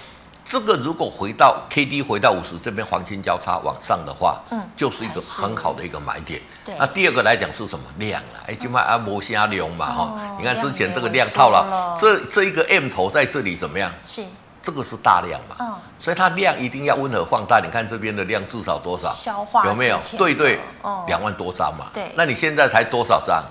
[0.46, 6.40] 这个如果回到 K D 回到五十这边黄金交叉往上的话，嗯，就是一个很好的一个买点。
[6.64, 8.46] 对，那第二个来讲是什么量啊？
[8.46, 10.04] 哎，就卖阿摩虾流嘛哈。
[10.04, 13.92] 哦、你看之前这个量套了，了这这一个 M 头在这里怎么样？
[14.04, 14.24] 是，
[14.62, 15.56] 这个是大量嘛？
[15.60, 17.60] 嗯，所以它量一定要温和放大。
[17.60, 19.12] 你看这边的量至少多少？
[19.12, 19.98] 消化有没有？
[20.16, 21.88] 对对，哦，两万多张嘛。
[21.92, 23.44] 对，那你现在才多少张？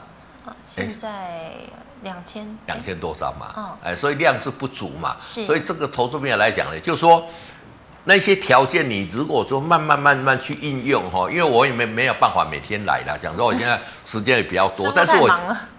[0.65, 1.55] 现在。
[2.05, 7.27] 两千两千多张嘛，嗯，哎，所以量是不足嘛，是，所以这个投资面来讲呢，就是说
[8.05, 15.29] 那些条件你如果说慢慢慢慢去应用哈，因为我也没没有办法每天来了，讲说我现在时间也比较多， 但是我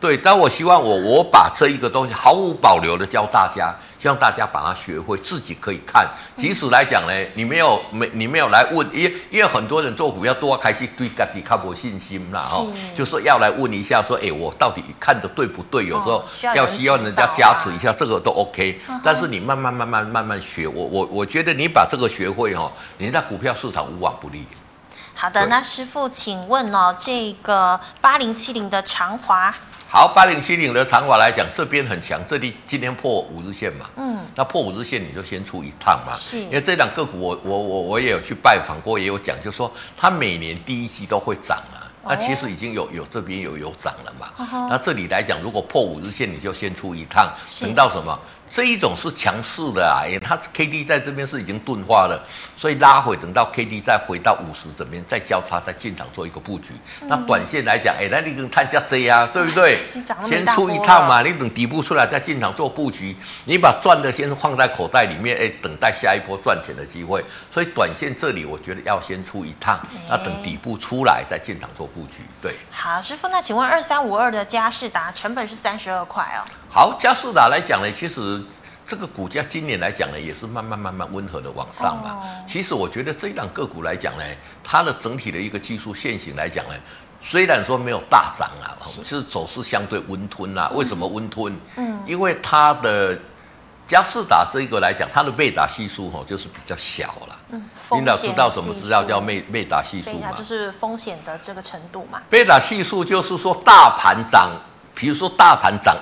[0.02, 3.74] 对，但我希望我我把这一个东西毫无保留的教大家。
[4.06, 6.08] 希望大家把它学会，自己可以看。
[6.38, 12.63] 即使来讲呢，你没有没你没有来问，因为因为很多人做股票都要开始对自己较无信心啦，哈，
[12.96, 15.88] 就是要来问一下，说，哎，我到底看的对不对？
[15.88, 18.80] 有时候要希望人家加持一下，这个都 OK。
[19.04, 24.46] 但是你慢慢慢慢慢慢学，我我我觉得你把这个学会哦，你在股票市场无往不利。
[25.15, 29.52] 好的，那师傅，请问哦，这个八零七零的长华。
[29.95, 48.19] 好，八零七零的长法来讲，这边很强，这里今天破五日线嘛，嗯，那破五日线你就先出一趟嘛，是，因为这两个股我我我我也有去拜访过，也有讲，就是说它每年第一季都会涨啊，哦、那其实已经有有这边有有涨了嘛，哦、那这里来讲，如果破五日线，你就先出一趟，等到什么？
[48.47, 52.23] 这一种是强势的啊，因为它 K D 在这边是已经钝化了，
[52.55, 56.73] 所以拉回等到 K D 再回到五十这边再交叉再进场做一个布局。
[57.01, 59.79] 嗯、那短线来讲，哎，那你跟探价这啊，对不对？
[60.29, 67.23] 先出一趟嘛，你等底部出来再进场做布局，你把赚的先放在口袋里面，哎，等待下一波赚钱的机会。
[67.51, 72.23] 所以短线这里我觉得要先出一趟，那等底部出来再进场做布局。
[72.39, 76.45] 对，好，师傅，那请问二三五二的嘉士达成本是三十二块哦。
[76.76, 78.44] 好，佳士达来讲呢，其实
[78.86, 82.12] 这个股价今年来讲呢，也是慢慢慢慢温和的往上嘛。
[82.16, 84.24] 哦、其实我觉得这一档个股来讲呢，
[84.62, 86.76] 它的整体的一个技术线型来讲呢，
[87.22, 90.70] 虽然说没有大涨啊，是，是走势相对温吞啊。
[90.76, 91.58] 为什么温吞？
[91.78, 93.18] 嗯，因为它的
[93.88, 97.40] 加士达这一个来讲，它的贝塔系数哈就是比较小了。
[97.52, 100.34] 嗯，领导知道什么知道叫贝贝塔系数吗？
[100.34, 102.22] 就是风险的这个程度嘛。
[102.30, 104.52] 贝塔系数就是说大盘涨。
[104.98, 105.94] 比如说大盘涨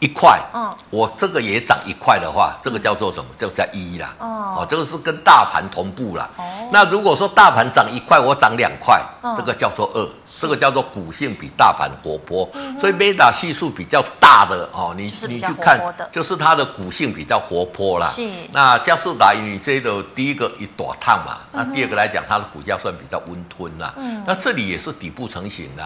[0.00, 3.30] 一块，嗯，我这个也涨一块的话，这个叫做什么？
[3.38, 4.14] 就叫一啦。
[4.18, 6.28] 哦，这个是跟大盘同步啦。
[6.36, 9.00] 哦，那如果说大盘涨一块，我涨两块，
[9.36, 12.48] 这个叫做二，这个叫做股性比大盘活泼。
[12.78, 15.80] 所以贝塔系数比较大的哦，你你去看，
[16.12, 18.08] 就是它的股性比较活泼啦。
[18.08, 18.28] 是。
[18.52, 23.94] 那佳世达，你这个第一个一朵烫嘛，那第二个来讲，它的股价算比较温吞啦。
[23.96, 24.22] 嗯。
[24.26, 25.82] 那这里也是底部成型的。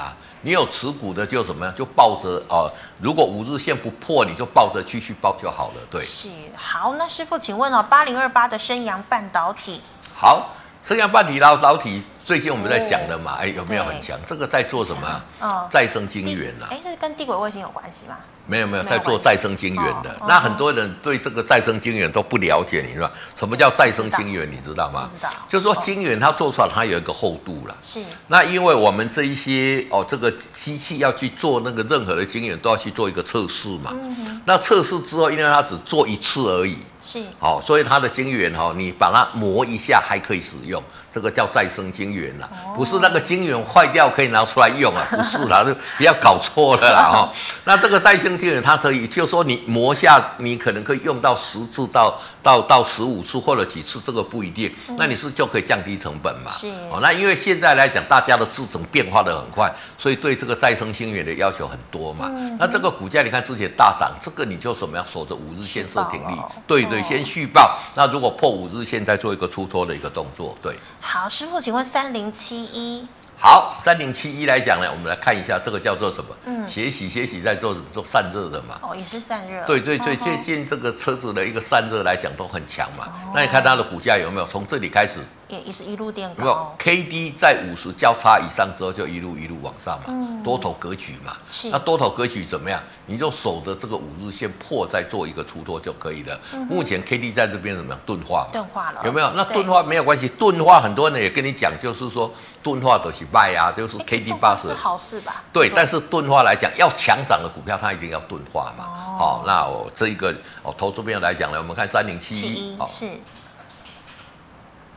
[0.48, 1.74] 你有持股的就怎么样？
[1.76, 2.72] 就抱着呃。
[3.02, 5.74] 如果五日线不破，你就抱着继续抱就好了。
[5.90, 6.94] 对，是好。
[6.94, 9.82] 那师傅，请问哦，八零二八的升阳半导体。
[10.14, 10.48] 好，
[10.82, 14.20] 升阳半导导体最近我们在讲的嘛，哎、哦，有没有很强？
[14.26, 15.22] 这个在做什么？
[15.40, 16.68] 哦，再生晶圆啊。
[16.70, 18.18] 哎，这是跟地轨卫星有关系吗？
[18.44, 20.14] 没有没有，在做再生晶圆的。
[20.28, 24.46] 那很多人对这个再生晶圆都不了解，你知道什么叫再生晶圆？
[24.50, 25.04] 你知道吗？
[25.04, 25.30] 不知道。
[25.48, 27.74] 就是说晶圆它做出来它有一个厚度了。
[27.80, 27.98] 是。
[28.26, 33.90] 那因为我们这一些哦，这个机器要去做那个任何的晶圆，都要去做一个测试嘛。
[33.94, 34.42] 嗯哼。
[34.44, 36.76] 那测试之后，因为它只做一次而已。
[37.00, 37.22] 是。
[37.38, 40.82] 好，所以它的晶圆哈，你把它磨一下还可以使用。
[41.18, 47.32] 这个叫再生晶圆呐，不是那个晶圆坏掉可以拿出来用啊， 不是啦，就不要搞错了啦哈。
[47.66, 52.16] 那这个再生晶圆它可以，就说你磨下，你可能可以用到十次到
[52.48, 54.74] 到到十五次或者几次，这个不一定。
[54.96, 56.50] 那你是就可以降低成本嘛？
[56.50, 56.66] 是。
[56.90, 62.30] 哦，那因为现在来讲，大家的制程变化的很快，所以对这个再生晶圆的要求很多嘛。
[62.58, 67.78] 那这个股价你看之前大涨，这个你就什么样守着五日线设停利，对对，先续报。
[67.94, 70.74] 那如果破五日线，再做一个出脱的一个动作，对。
[71.02, 73.06] 好，师傅，请问三零七一。
[73.40, 76.36] 好，三零七一来讲呢，我们来看一下这个叫做什么？
[76.44, 77.86] 嗯，血洗血洗在做什么？
[77.92, 78.80] 做散热的嘛。
[78.82, 79.64] 哦，也是散热。
[79.64, 83.06] 对对对，最近这个车子的一个散热来讲都很强嘛。
[83.06, 86.74] 哦、那你看它的股价有没有从这里开始也也是一路垫高。
[86.78, 91.36] K D 在五十交叉以上之后，就一路一路往上嘛，嗯、多头格局嘛。
[91.50, 91.70] 是。
[91.70, 92.80] 那多头格局怎么样？
[93.06, 96.38] 你就守着这个五日线破，再做一个出脱就可以了。
[96.52, 98.00] 嗯、目前 K D 在这边怎么样？
[98.04, 98.52] 钝化嘛。
[98.52, 99.00] 钝化了。
[99.04, 99.30] 有没有？
[99.30, 102.30] 那钝化没有关系，钝化很多人也跟你讲，就是说
[102.62, 104.68] 钝化都是卖啊，就是 K D 八十。
[104.68, 105.42] 是好事吧？
[105.50, 108.84] 对，但是钝化来讲，要强涨的股票，它一定要钝化嘛。
[108.84, 109.16] 哦。
[109.18, 110.30] 好，那我这一个
[110.62, 113.08] 哦，投资边来讲呢，我们看三零七一，好是。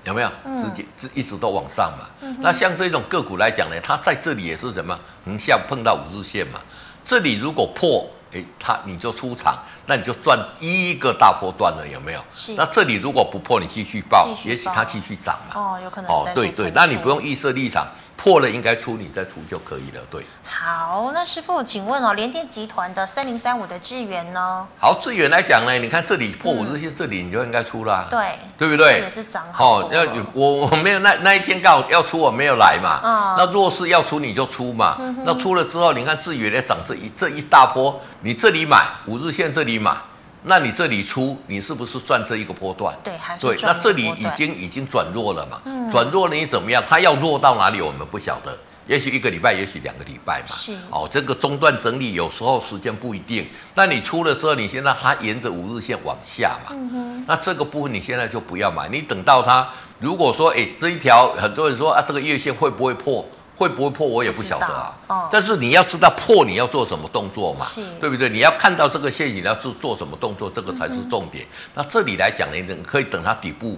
[0.03, 2.07] 有没有直接一一直都往上嘛？
[2.21, 4.97] 嗯、那像这种个股来讲呢，它在这里也是什么？
[5.25, 6.59] 横向碰到五日线嘛。
[7.03, 12.23] 这里如果破，哎，它你就出场，那你就赚一个大波段了，有没有？
[12.33, 12.53] 是。
[12.55, 15.59] 那这里如果不破，你继续报，也许它继续涨嘛。
[15.59, 16.09] 哦，有可能。
[16.09, 17.87] 哦，对对，那你不用预设立场。
[18.21, 20.01] 破了应该出，你再出就可以了。
[20.11, 24.67] 对，好，那师傅，请问哦，联电集团的三零三五的智源呢？
[24.77, 28.05] 好，智源来讲呢，你看这里破五日线，这里你就应该出啦。
[28.11, 28.99] 对，对不对？
[28.99, 29.91] 也是涨好。
[29.91, 30.03] 要
[30.33, 33.01] 我我没有那那一天刚好要出，我没有来嘛。
[33.03, 33.35] 嗯。
[33.39, 34.97] 那若是要出，你就出嘛。
[35.25, 39.97] 那出了之后，你看智源在涨这一这一大波，你这里买五日线，这里买。
[40.43, 42.97] 那你这里出，你是不是赚这一个波段？
[43.03, 43.55] 对，还是赚。
[43.55, 45.61] 对，那这里已经已经转弱了嘛？
[45.65, 45.89] 嗯。
[45.91, 46.83] 转弱了你怎么样？
[46.87, 47.79] 它要弱到哪里？
[47.81, 48.57] 我们不晓得。
[48.87, 50.55] 也许一个礼拜，也许两个礼拜嘛。
[50.55, 50.73] 是。
[50.89, 53.47] 哦，这个中断整理有时候时间不一定。
[53.75, 56.71] 那你出了之后，你现在它沿着五日线往下嘛。
[56.71, 57.25] 嗯哼。
[57.27, 59.67] 那这个部分你现在就不要买，你等到它
[59.99, 63.23] 如果说，哎，这一条很多人说啊，这个月线会不会破？
[63.61, 64.07] 会不会破？
[64.07, 64.97] 我也不晓得啊。
[65.05, 65.29] 哦。
[65.31, 67.63] 但是你要知道破，你要做什么动作嘛？
[67.99, 68.27] 对不对？
[68.27, 71.45] 你要看到这个线，你要做做什么动作，这个才是重点。
[71.45, 73.77] 嗯、那这里来讲呢，你可以等它底部。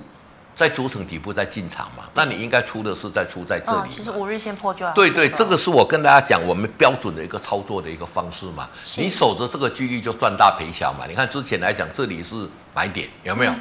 [0.55, 2.03] 在主城底部在进场嘛？
[2.13, 3.89] 那你应该出的是在出在这里。
[3.89, 4.91] 其实五日线破就要。
[4.93, 8.69] 对对，这个是我跟大家讲我们标准的一个操作的一个方式嘛。
[8.97, 11.05] 你守着这个几率就赚大赔小嘛。
[11.07, 13.53] 你看之前来讲，这里是买点，有没有？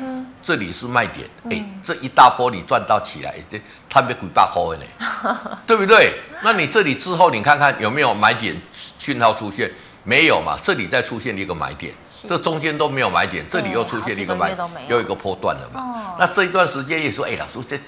[0.42, 1.28] 这里是卖点。
[1.50, 6.20] 哎，这一大波你赚到起来，这它没鬼八块呢， 对不对？
[6.42, 8.61] 那你这里之后你看看有没有买点
[8.98, 9.70] 讯号出现？
[10.05, 10.59] 没有嘛？
[10.61, 11.95] 这里再出现一个买点，
[12.27, 16.17] 这中间都没有买点，这里又出现一个买点，又一个波段了嘛？
[16.19, 17.79] 那这一段时间也说，哎，老师这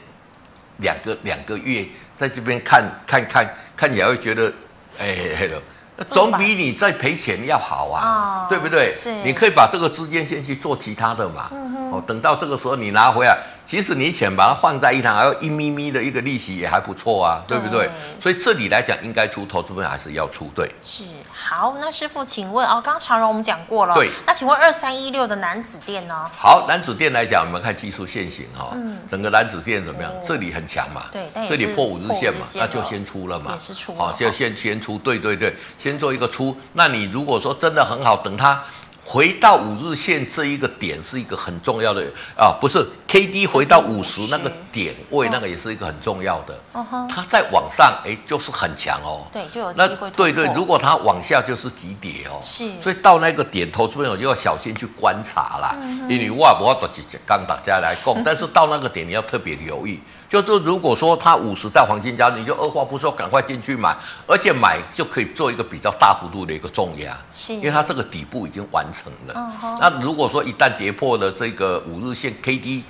[0.78, 4.52] 两个两个月在这边看看看看起来会觉得，
[4.98, 5.48] 哎，
[5.96, 8.92] 那总比你在赔钱要好啊，对不对？
[8.92, 11.50] 是，你可以把这个资金先去做其他的嘛。
[11.92, 13.38] 哦，等到这个时候你拿回来。
[13.66, 17.88] 其实你钱把它放在一堂，还有一咪咪的一个利息也还不错啊，对不对？
[18.20, 20.70] 所以这里来讲，应该出投资本还是要出对。
[20.82, 24.10] 是好，那师傅，请问哦，刚刚常荣我们讲过了，对。
[24.26, 26.30] 那请问二三一六的楠梓电呢？
[26.36, 30.12] 好，楠梓电来讲，我们看技术线型哈，嗯，整个楠梓电怎么样？
[30.22, 36.56] 这里很强嘛，对，这里破五日线嘛，那就先出了嘛，也是出，好，就先先出，对对对，先做一个出。
[36.74, 38.62] 那你如果说真的很好，等它。
[39.06, 42.02] 回到五日线这一个点是一个很重要的
[42.34, 42.82] 啊，不是
[43.14, 46.60] K D 回到五十那个点位，那个也是一个很重要的。
[47.08, 49.28] 它再往上，哎，就是很强哦。
[49.30, 49.96] 对，就有机会。
[50.00, 52.40] 那对对，如果它往下就是急跌哦。
[52.42, 52.68] 是。
[52.82, 55.76] 所以到那个点，投资朋友就要小心去观察啦。
[56.08, 60.00] 因为我不要直接刚大家来供， 但是到那个点你要特别留意。
[60.28, 63.96] 就是如果说它五十在黄金交，你就二话不说赶快进去买，
[64.26, 69.34] 而且买就可以做一个比较大幅度的一个重压，是因为它这个底部已经完成了。
[69.34, 69.78] Uh huh.
[69.78, 72.82] 那如果说一旦跌破了这个五日线 K D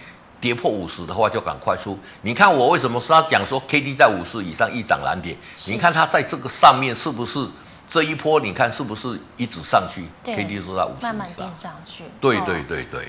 [0.44, 1.98] 跌破五十的话，就赶快出。
[2.20, 5.34] 你看我为什么说他讲说 K D 在五十以上一涨难点？
[5.68, 7.48] 你看它在这个上面是不是
[7.88, 8.38] 这一波？
[8.38, 12.04] 你看是不是一直上去？K D 是在五十慢慢垫上去。
[12.20, 13.08] 对对对对。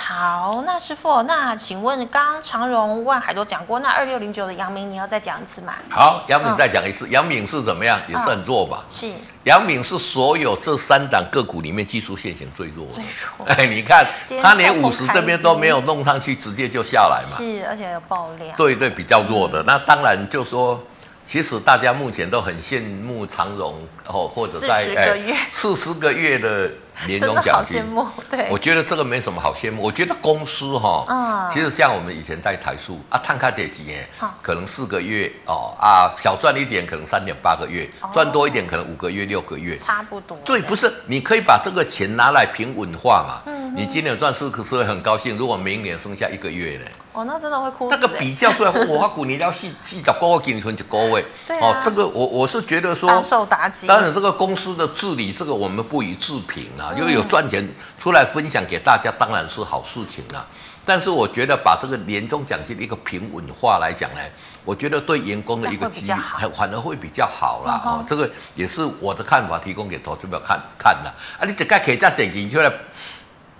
[0.00, 5.74] 好，那师傅，那请问刚刚长荣、万海都讲过，那二六零九的阳明你要再讲一次吗？
[5.90, 8.00] 好，阳明再讲一次，阳明是怎么样？
[8.06, 8.84] 也是很弱吧？
[8.88, 9.10] 是，
[9.42, 12.92] 阳明是所有这三档个股里面技术线型最弱的。
[12.92, 13.46] 最弱。
[13.48, 14.06] 哎， 你看，
[14.40, 17.36] 他连五十这边都没有弄上去，直接就下来嘛。
[17.36, 18.56] 是，而且有爆量。
[18.56, 19.64] 对对，比较弱的。
[19.64, 20.80] 那当然就说，
[21.26, 23.74] 其实大家目前都很羡慕长荣
[24.06, 26.70] 哦，或者在哎四十个月的。
[27.06, 27.82] 年终奖金，
[28.28, 29.82] 对，我觉得这个没什么好羡慕。
[29.82, 34.08] 我觉得公司哈，嗯，其实像我们以前在台塑啊，探卡这几年，
[34.42, 40.36] 可能四个月哦啊，小赚一点，可能三点八个月，赚多一点，可能五个月、六个月，差不多。
[40.44, 43.42] 对，不是，你可以把这个钱拿来平稳化嘛。
[43.46, 45.36] 嗯，你今年赚四，可是会很高兴。
[45.36, 46.84] 如果明年剩下一个月呢？
[47.12, 47.88] 哦，那真的会哭。
[47.90, 51.24] 那个比较出来，我股你要细细找高位给你存就高位。
[51.46, 53.86] 对哦，这个我我是觉得说，受打击。
[53.86, 56.92] 当然，这个公司的治理，这个我们不予置评啊。
[56.96, 57.68] 因为有赚钱
[57.98, 60.46] 出来分享给大家，当然是好事情啊。
[60.84, 64.20] 但是我觉得把这个年终奖金的一个平稳化来讲呢，
[64.64, 67.82] 我觉得对员工的一个激励，还反而会比较好啦。
[67.84, 71.10] 哦，这个也是我的看法，提供给投资者看看的。
[71.38, 72.72] 啊，你这个可以再整进出来，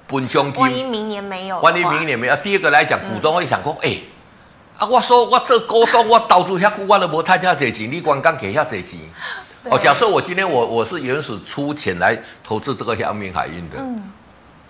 [0.08, 0.62] 分奖金。
[0.62, 2.36] 万一明年没有，万一明年没有。
[2.36, 3.96] 第二个来讲，股东会想说，哎。
[4.78, 9.00] 啊，我说我做股东，我投资遐久，我都无赚遐侪钱，你光刚给遐侪钱。
[9.68, 14.00] 哦，假设我今天我我是原始出钱来投资这个阳明海运的，嗯，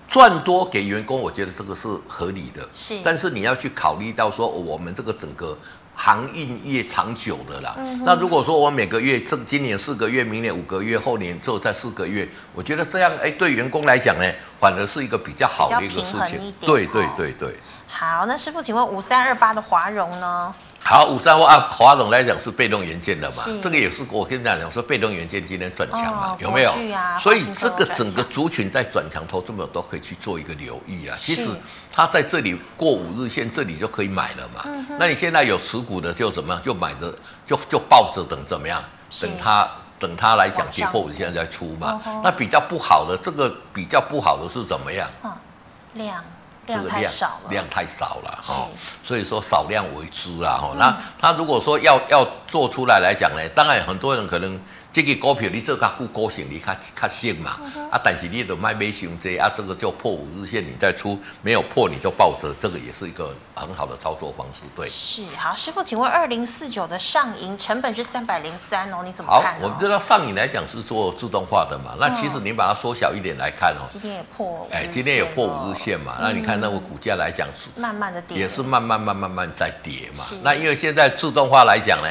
[0.09, 2.67] 赚多给员工，我觉得这个是合理的。
[2.73, 5.57] 是，但是你要去考虑到说，我们这个整个
[6.01, 7.75] 航运业长久的啦。
[7.77, 14.25] 嗯、那如果说我每个月这今年四个月，明年五个月，后年之后再四个月，我觉得这样哎，对员工来讲呢，
[14.61, 16.55] 反而是一个比较好的一个事情。
[16.61, 17.57] 对对对对。
[17.89, 20.55] 好，那师傅，请问五三二八的华融呢？
[20.89, 23.45] 好，五三二八华总来讲是被动元件的嘛？
[23.63, 26.71] 这个也是我跟你讲讲说，被动元件今天转强嘛，哦、有没有？
[26.97, 31.15] 啊、所以这个整个族群在转强，投资者都可以去做一个留意啊。
[31.21, 31.51] 其实
[31.91, 34.63] 它在这里过五日线，这里就可以买了嘛。
[34.65, 36.63] 嗯、那你现在有持股的就怎么样？
[36.63, 37.15] 就买着，
[37.47, 38.83] 就就抱着等怎么样？
[39.21, 42.01] 等它等它来讲跌破五日线再出嘛。
[42.25, 45.07] 那比较不好的，这个比较不好的是怎么样？
[45.23, 45.31] 嗯、
[45.93, 46.25] 量。
[46.69, 48.69] 量太少了，量太少了哈，
[49.03, 50.75] 所以说少量为之啦哈。
[50.79, 54.61] 那他如果说要要做出来来讲呢，当然很多人可能。
[54.91, 57.61] 这个股票你做较股高性，你较较性嘛，
[57.91, 64.89] 啊，但是你都卖没熊这啊，这个就破五日线，你再出没有破你就抱着，这个也是一个很好的操作方式，对。
[64.89, 69.53] 是好，师傅，请问二零四九的上银成本是三百零三哦，你怎么看？
[69.53, 82.09] 好，我们知道上银来讲是做自动化的嘛，那其实你把它缩小一点来看哦，今天也破，哎，今天也破五日线嘛，那你看那个股价来讲是慢慢的跌，也是慢慢慢慢慢在跌嘛，那因为现在自动化来讲呢。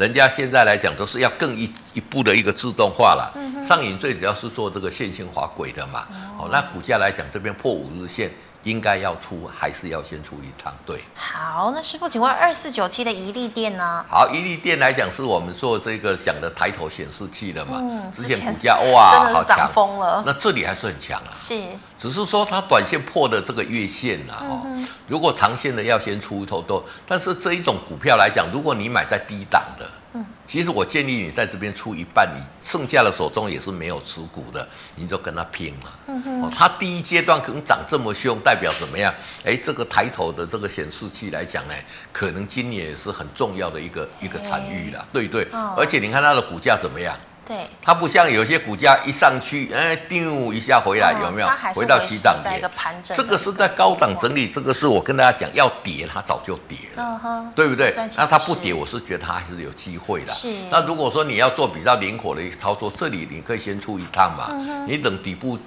[0.00, 3.30] 人家现在来讲都是要更一一步的一个自动化了。
[3.62, 6.06] 上影最主要是做这个线性滑轨的嘛。
[6.38, 8.30] 哦，那股价来讲这边破五日线。
[8.62, 10.72] 应该要出，还是要先出一趟？
[10.84, 11.00] 对。
[11.14, 14.04] 好，那师傅，请问二四九七的一利电呢？
[14.08, 17.78] 好，一利电来讲，是我们做这个讲的抬头显示器的嘛。
[17.80, 18.10] 嗯。
[18.12, 20.22] 之前股价哇，真的是涨疯了。
[20.26, 21.32] 那这里还是很强啊。
[21.38, 21.54] 是。
[21.98, 29.86] 只是说它短线破的这个月线啊，哦、嗯，如果长线的要先出头都，但是这一种股票来讲，如果你买在低档的。
[30.12, 35.98] 嗯，其实我建议你在这边出一半，你剩下的手中也是没有持股的，你就跟他拼了。
[36.08, 39.14] 嗯哼，哦，它第一阶段可能涨这么凶，代表怎么样？
[39.44, 41.74] 哎，这个抬头的这个显示器来讲呢，
[42.12, 45.44] 可能今年也是很重要的一个一个产业了，对对。
[45.52, 47.16] 哦，而且你看它的股价怎么样？
[47.46, 51.48] 对，它不像有些股价一上去，哎，丢一下回来，有没有？
[51.74, 52.62] 回到起涨点。
[53.02, 57.92] 这个是在高档整理，这个是我跟大家讲，要跌它早就跌了，对不对？
[58.16, 60.32] 那它不跌，我是觉得它还是有机会的。
[60.32, 60.48] 是。
[60.70, 64.48] 那如果说你要做比较灵活的操作，这里你可以先出一趟嘛，
[64.86, 65.58] 你等底部，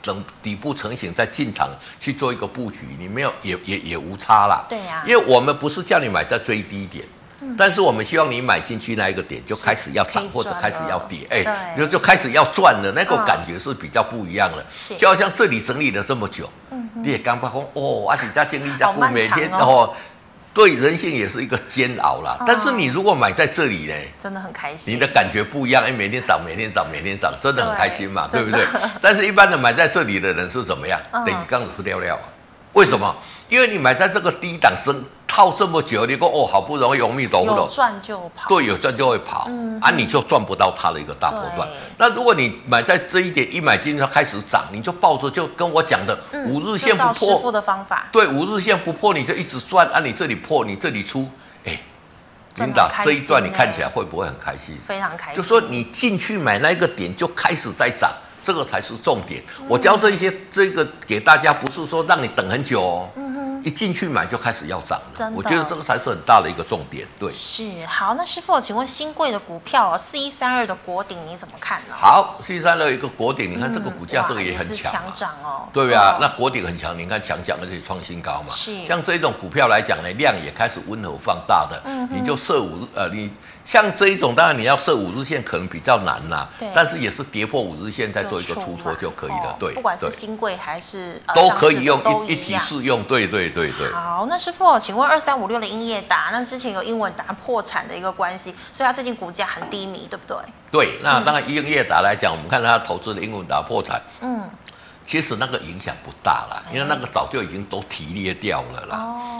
[0.00, 4.64] 等底部成型再进场去做一个布局，你没有也也也无差啦。
[4.68, 5.02] 对呀。
[5.04, 7.04] 因为我们不是叫你买在最低点。
[7.56, 14.64] 但是我们希望你买进去那一个点就开始要涨或者开始要跌，哎，就就开始要赚了，那个感觉是比较不一样了。
[14.98, 16.50] 就好像这里整理了这么久，
[16.94, 19.94] 你也刚发工哦，而且家经历家每天哦，
[20.52, 22.36] 对人性也是一个煎熬啦。
[22.46, 28.62] 但是你如果买在这里呢，真的很开心，你的感觉不一样，哎，每天涨，每天涨，每天涨，真的很开心嘛，对不对？
[29.00, 31.00] 但是一般的买在这里的人是怎么样？
[31.12, 32.28] 等于刚子掉料啊？
[32.74, 33.16] 为什么？
[33.48, 35.02] 因为你买在这个低档真。
[35.40, 37.60] 套这么久，你说哦，好不容易容易懂不懂？
[37.60, 41.66] 有赚就跑，对，有赚就会跑，嗯、啊，你就赚不到它的一个大波段。
[41.96, 51.26] 那如果你买在这一点，一买进它开始涨，你就抱着，就跟我讲的、嗯、五日线不破，的方法，对，五日线不破你就一直赚，啊，你这里破，你这里出，
[51.64, 51.80] 哎，
[52.56, 54.76] 领导这一段你看起来会不会很开心？
[54.86, 55.36] 非常开心。
[55.36, 58.12] 就说你进去买那个点就开始在涨，
[58.44, 59.42] 这个才是重点。
[59.58, 63.08] 嗯、我教这一些这个给大家，不是说让你等很久哦。
[63.16, 67.06] 嗯一进去买就开始要涨了，真的，我觉得这个才是很大的一个重点。
[67.18, 68.14] 对，是好。
[68.14, 71.94] 那师傅，请问新贵的股票哦，四一三二的国鼎你怎么看呢？
[71.94, 75.68] 好，四一三二一个国鼎，你看这个股价，这个也很强，强涨哦。
[75.72, 78.52] 对啊，那国鼎很强，你看强涨而且创新高嘛。
[78.54, 83.30] 是，像这种股票来讲呢，量也开始温和放大的，你就设五呃你。
[83.64, 89.56] 像这一种，当然你要设五日线可能比较难呐，但是也是跌破五日线再做一个出脱就可以了。
[89.58, 93.02] 对，不管是新贵还是都可以用一一体适用。
[93.04, 93.92] 对对对对。
[93.92, 100.36] 好，那师傅，请问二三五六的英业达，那之前有英文达破产的一个关系，所以它最近股价很低迷，对不对？
[100.72, 104.48] 对，那当然英业达来讲，我们看它投资的英文达破产，嗯。
[105.04, 108.96] 其实那个影响不大啦，因为那个早就已经都提列掉了啦。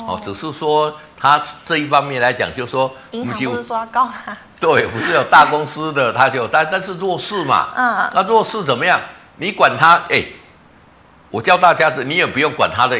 [0.08, 4.36] 哦，只是说他这一方面来讲，就是说银行不是说要告他？
[4.58, 7.68] 对，不是有大公司的，他就但但是弱势嘛。
[7.76, 8.10] 嗯。
[8.14, 9.00] 那弱势怎么样？
[9.36, 10.02] 你管他？
[10.08, 10.24] 哎，
[11.30, 12.98] 我教大家子，你也不用管他的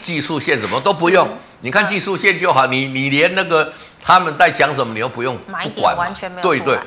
[0.00, 1.28] 技术线，什么都不用。
[1.62, 6.78] 你看技术线就好，你你连那个他们在讲什么，你又不用不管，完全没有对对。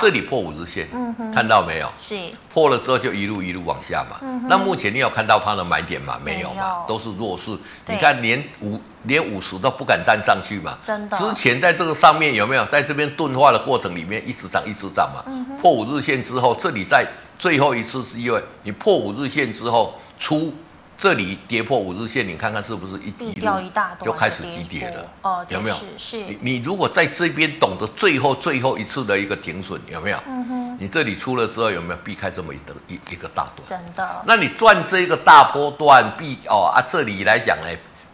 [0.00, 1.90] 这里破五日线，嗯、看到没有？
[1.96, 2.14] 是
[2.52, 4.18] 破了之后就一路一路往下嘛。
[4.22, 6.20] 嗯、那目前你有看到它的买点吗？
[6.24, 7.50] 没有嘛，有都是弱势。
[7.86, 10.76] 你看连五连五十都不敢站上去嘛。
[10.82, 11.16] 真的。
[11.16, 15.24] 之前在这个上面有没有在这边钝化的过程里面一直涨一直涨嘛？
[15.26, 17.06] 嗯、破五日线之后，这里在
[17.38, 20.54] 最后一次机会，你破五日线之后出。
[21.00, 25.10] 这里跌破五日线，你看看是不是一一掉一大就开始急跌了？
[25.22, 25.74] 哦，有没有？
[25.74, 26.16] 是是。
[26.18, 30.18] 你你如果在这边懂得最后最后一次的一个停损，有没有？
[30.26, 30.76] 嗯哼。
[30.78, 33.66] 你这里出了之后有没有避开这么一个一一个大段？
[33.66, 34.22] 真的。
[34.26, 37.68] 那你赚这个大波段避哦啊，这里来讲呢？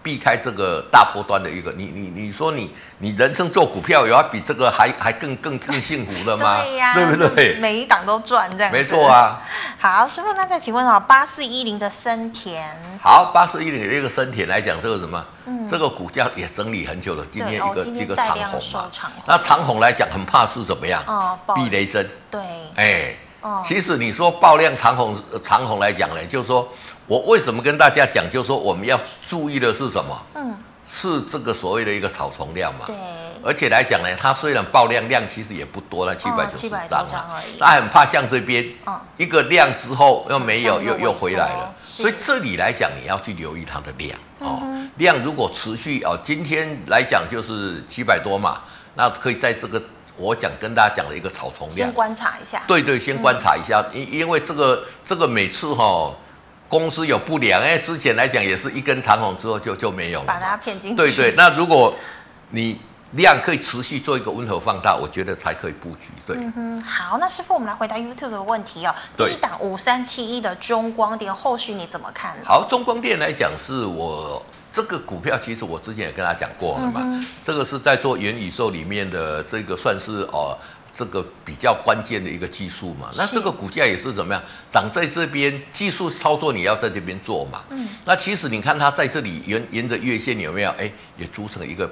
[0.07, 6.63] 避开这个大波段的一个，你你你说你你人生做股票有要比这个还还更更更幸福的吗？
[6.63, 7.57] 对呀，对不对？
[7.57, 8.73] 每一档都赚这样。
[8.73, 9.43] 没错啊。
[9.81, 12.65] 好，师傅，那再请问啊，八四一零的森田。
[13.03, 15.27] 好，八四一零的一个森田来讲，这个什么？
[15.47, 18.89] 嗯，这个股价也整理很久了，今天一个一个长红嘛。
[19.27, 21.03] 那长红来讲，很怕是怎么样？
[21.09, 22.09] 哦，避雷针。
[22.31, 22.41] 对。
[22.77, 26.69] 哎，哦，其实你说爆量长红长红来讲呢，就是说。
[27.07, 30.23] 我为什么跟大家讲，就是说我们要注意的是什么？
[30.35, 32.85] 嗯，是这个所谓的一个草丛量嘛。
[32.87, 32.97] 对。
[33.45, 37.57] 而且来讲呢，它虽然爆量量其实也不多，了七百九十张而已。
[37.61, 38.69] 它很怕像这边，
[39.17, 41.73] 一个量之后又没有，又又回来了。
[41.81, 44.61] 所以这里来讲，你要去留意它的量哦。
[44.97, 48.63] 量如果持续哦，今天来讲就是七百多嘛，
[48.97, 49.81] 那可以在这个
[50.17, 52.63] 我讲跟大家讲的一个草丛量，先观察一下。
[52.67, 56.13] 对对，先观察一下，因因为这个这个每次哈。
[56.69, 60.97] 公司有不良，因为之前来讲也是一根长红之后就就没有了，把大家骗进去。
[60.97, 61.95] 对对，那如果
[62.51, 62.81] 你
[63.12, 66.09] 量可以持续做一个温和放大，我觉得才可以布局。
[66.27, 68.95] 对，嗯哼，好，那师傅，我们来回答 YouTube 的问题哦。
[69.17, 72.37] 第一档五三七一的中光电，后续你怎么看？
[72.45, 77.25] 好，中光电来讲，是我这个股票，其实我之前也跟他讲过了嘛。
[77.45, 80.59] 这个是在做元宇宙里面的这个，算是哦。
[80.97, 84.42] 这个比较关键的一个技术嘛，那这个股价也是怎么样？
[84.70, 87.62] 涨在这边，技术操作你要在这边做嘛。
[87.68, 90.70] 嗯，那其实你看它在这里沿沿着月线有没有？
[90.78, 91.90] 哎，也组成一个。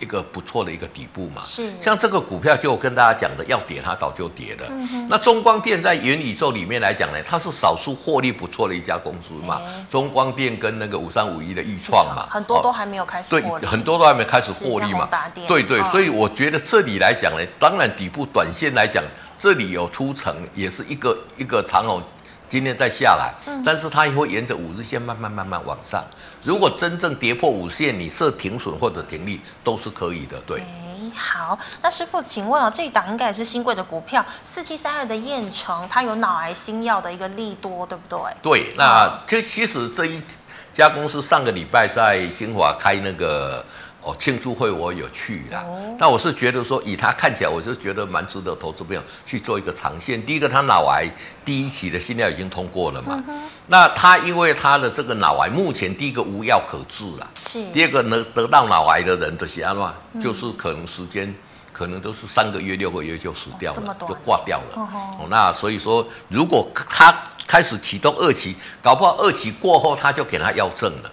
[0.00, 4.66] 一个不错的一个底部嘛，是像这个股票，就我跟大家讲的，要跌它早就跌了。
[5.08, 9.56] 那中光电在元宇宙里面来讲呢，它是少数获利不错的一家公司嘛。
[9.56, 13.64] 欸、中光电跟那个五三五一的预创嘛，很多都还没有开始获利。
[13.64, 15.08] 对，很多都还没开始获利嘛。
[15.48, 19.02] 对对，所以我觉得这里来讲呢，当然底部短线来讲，
[19.36, 22.02] 这里有出城，也是一个一个长红。
[22.48, 23.34] 今天再下来，
[23.64, 26.02] 但是它也会沿着五日线慢慢慢慢往上。
[26.42, 30.40] 如果真正跌破五线，你设停损或者停利都是可以的。
[30.46, 38.18] 对，哎，好，那师傅，请问哦，这一档应该也是新贵的股票，四七三二的彦成，它有脑癌新药的一个利多，对不对？
[38.42, 40.22] 对，那这其实这一
[40.74, 43.64] 家公司上个礼拜在金华开那个。
[44.00, 45.64] 哦，庆祝会我有去啦。
[45.98, 50.24] 那我是觉得说，以他看起来，我是觉得蛮值得投资朋友去做一个长线。
[50.24, 51.06] 第一个，他脑癌
[51.44, 53.22] 第一期的新药已经通过了嘛。
[53.66, 57.28] 那他因为他的这个脑癌，目前第一个无药可治了。
[57.40, 57.62] 是。
[57.72, 59.92] 第二个能得到脑癌的人的血压话，
[60.22, 61.34] 就是可能时间
[61.72, 64.88] 可能都是三个月、六个月就死掉了，就挂掉了。
[65.18, 65.26] 哦。
[65.28, 67.14] 那所以说，如果他
[67.46, 71.10] 开始启动二期，搞不好二期过后他就给他药证了。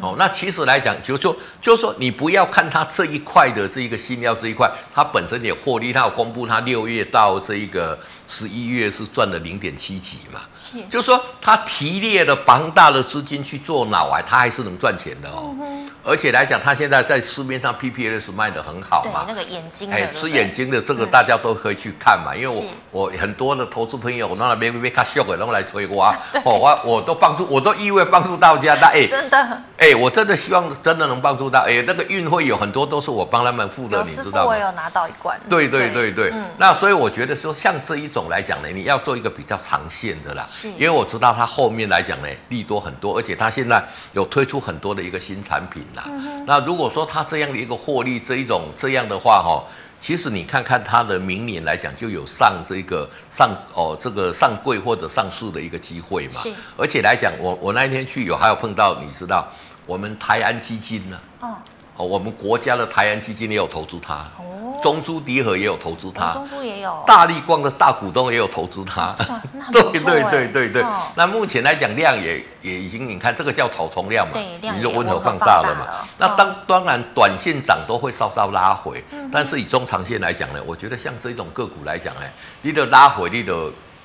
[0.00, 7.98] 哦，那其实来讲，就说就是说，你不要看它这一块的这一个新料这一块，它本身也获利，它有公布它六月到这一个
[8.36, 15.54] 十一月是赚了零点七几嘛，是，就是说他提炼了庞大的资金去做脑癌，他还是能赚钱的哦。
[15.60, 19.24] 嗯而且来讲，他现在在市面上 PPS 卖的很好嘛。
[19.24, 19.96] 对，那个眼睛的。
[19.96, 22.48] 哎，吃眼睛的这个大家都可以去看嘛，因为
[22.90, 26.04] 我我很多的投资朋友，我那边别别看秀给然后来催 我，
[26.44, 34.50] 哦，我我都帮助，我都意味帮助大家，那哎，真的，哎，我真的希望真的能帮助到，哎，那个运费有很多都是我帮他们付的，你知道吗？
[34.50, 35.40] 我有拿到一罐。
[35.48, 46.04] 对对对对，那所以我觉得说，像这一种来讲呢，你要做一个比较长线的啦，是，因为我知道它后面来讲呢，利多很多，而且它现在有推出很多的一个新产品啦，
[46.46, 46.74] 那如。
[46.74, 49.62] 果说它这样的一个获利这一种这样的话哈，
[50.00, 56.40] 其实你看看它的明年来讲就有上这个上哦这个上柜或者上市的一个机会嘛。
[56.40, 56.52] 是。
[56.76, 59.46] 而且来讲，我我那一天去有还有碰到，你知道
[59.86, 61.16] 我们台安基金呢？
[61.38, 61.56] 哦。
[61.96, 64.14] 哦，我们国家的台安基金也有投资它。
[64.38, 64.44] 哦。
[64.82, 69.14] 中珠迪和也有投资它，中珠也有，大力光的大股东也有投资它，
[69.72, 70.84] 对对对对对。
[71.14, 76.06] 那目前来讲量也也已经，你看这个叫草丛量嘛，你就温和放大了嘛。
[76.18, 82.30] 那当当然短线涨都会稍稍拉回，但是以中长线来讲呢，我觉得像这种个股来讲，哎，
[82.60, 83.54] 你的拉回，你的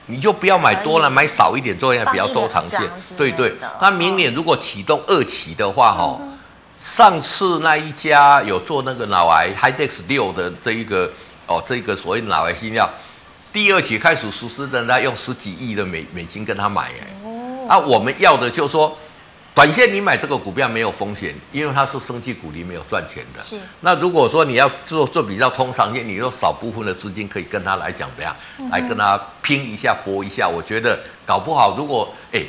[0.06, 2.80] 你就不要买多了，买少一点，做一下比较中长线。
[3.18, 3.54] 对对。
[3.82, 6.18] 那明年如果启动二期的话，哈。
[6.80, 11.12] 上次那一家有做那个脑癌 HIDEX 六的这一个
[11.46, 12.90] 哦，这个所谓脑癌新药，
[13.52, 18.98] 第二期开始实施的，他用十几亿的美美金跟他买哎，哦，啊，我们要的就是说。
[19.56, 23.42] 短线你买这个股票没有风险，因为它是生技股，你没有赚钱的。
[23.42, 23.58] 是。
[23.82, 30.48] 那如果说你要做做比较通常性，你用少部分的资金可以跟他来讲怎样，嗯、来跟他拼一下搏一下。
[30.48, 32.42] 我觉得搞不好，如果哎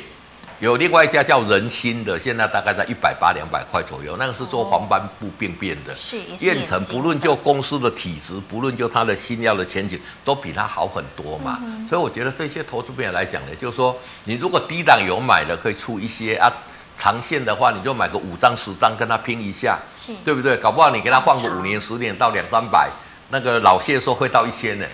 [0.61, 5.95] 有另外一家叫仁心的，现在大概在一百八两百块左右，那个是做黄斑部病变的。
[5.95, 6.17] 是。
[6.39, 11.59] 彦辰不论就公司的体质，不论就它的新药的前景，都比它好很多嘛。
[11.63, 16.51] 嗯、所以我觉得这些投资朋友来讲呢，就是说你如果低档有买的，可以出一些啊。
[16.95, 20.55] 长线的话，你就买个五张十张跟他拼一下，是对不对？
[20.57, 22.91] 搞不好你给他放个五年十年到两三百，
[23.29, 24.85] 那个老谢说会到一千呢。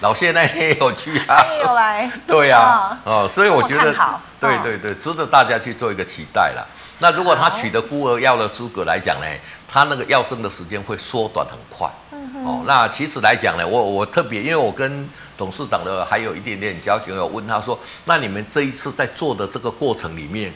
[0.00, 2.10] 老谢那天也有去啊，也有来。
[2.26, 3.94] 对呀、啊，哦，哦，所以我觉得，
[4.40, 6.66] 对对对，值得大家去做一个期待了。
[7.00, 9.26] 那如果他取得孤儿药的资格来讲呢，
[9.68, 11.88] 他那个药证的时间会缩短很快。
[12.12, 20.52] 嗯、哦，那其实来讲呢，我我特别，因为我跟董事长的还有一点点交情，我问他说，那你们这一次在做的这个过程里面。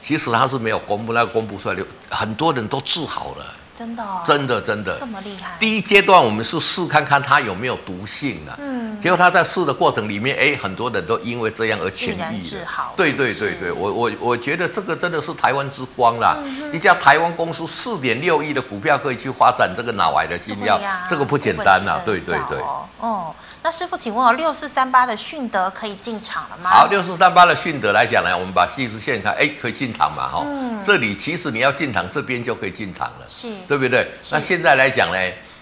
[0.00, 3.44] 其实他是没有公布，那个公布出来就很多人都治好了，
[3.78, 4.98] 真的、哦，真的，真的。
[4.98, 5.56] 这么厉害。
[5.60, 12.92] 第一阶段我们是试看看它有没有毒性啊，嗯，结果他在试的过程里面，哎，很多人都因为这样而痊愈了。
[12.96, 22.58] 对对对对，我我我觉得这个真的是台湾之光啦，嗯、一家台湾公司四点六亿的股票可以去发展这个脑癌的新药，啊、这个不简单呐、啊，对对对，
[22.98, 23.32] 哦。
[23.68, 26.70] 那师傅，请问哦，六四三八的迅德可以进场了吗？
[26.70, 34.10] 好，六四三八的迅德来讲呢，我们把技术线看，哎，可以进场嘛，哈、嗯，这里其实你要进场，这边就可以进场了，是，对不对？
[34.30, 35.18] 那现在来讲呢，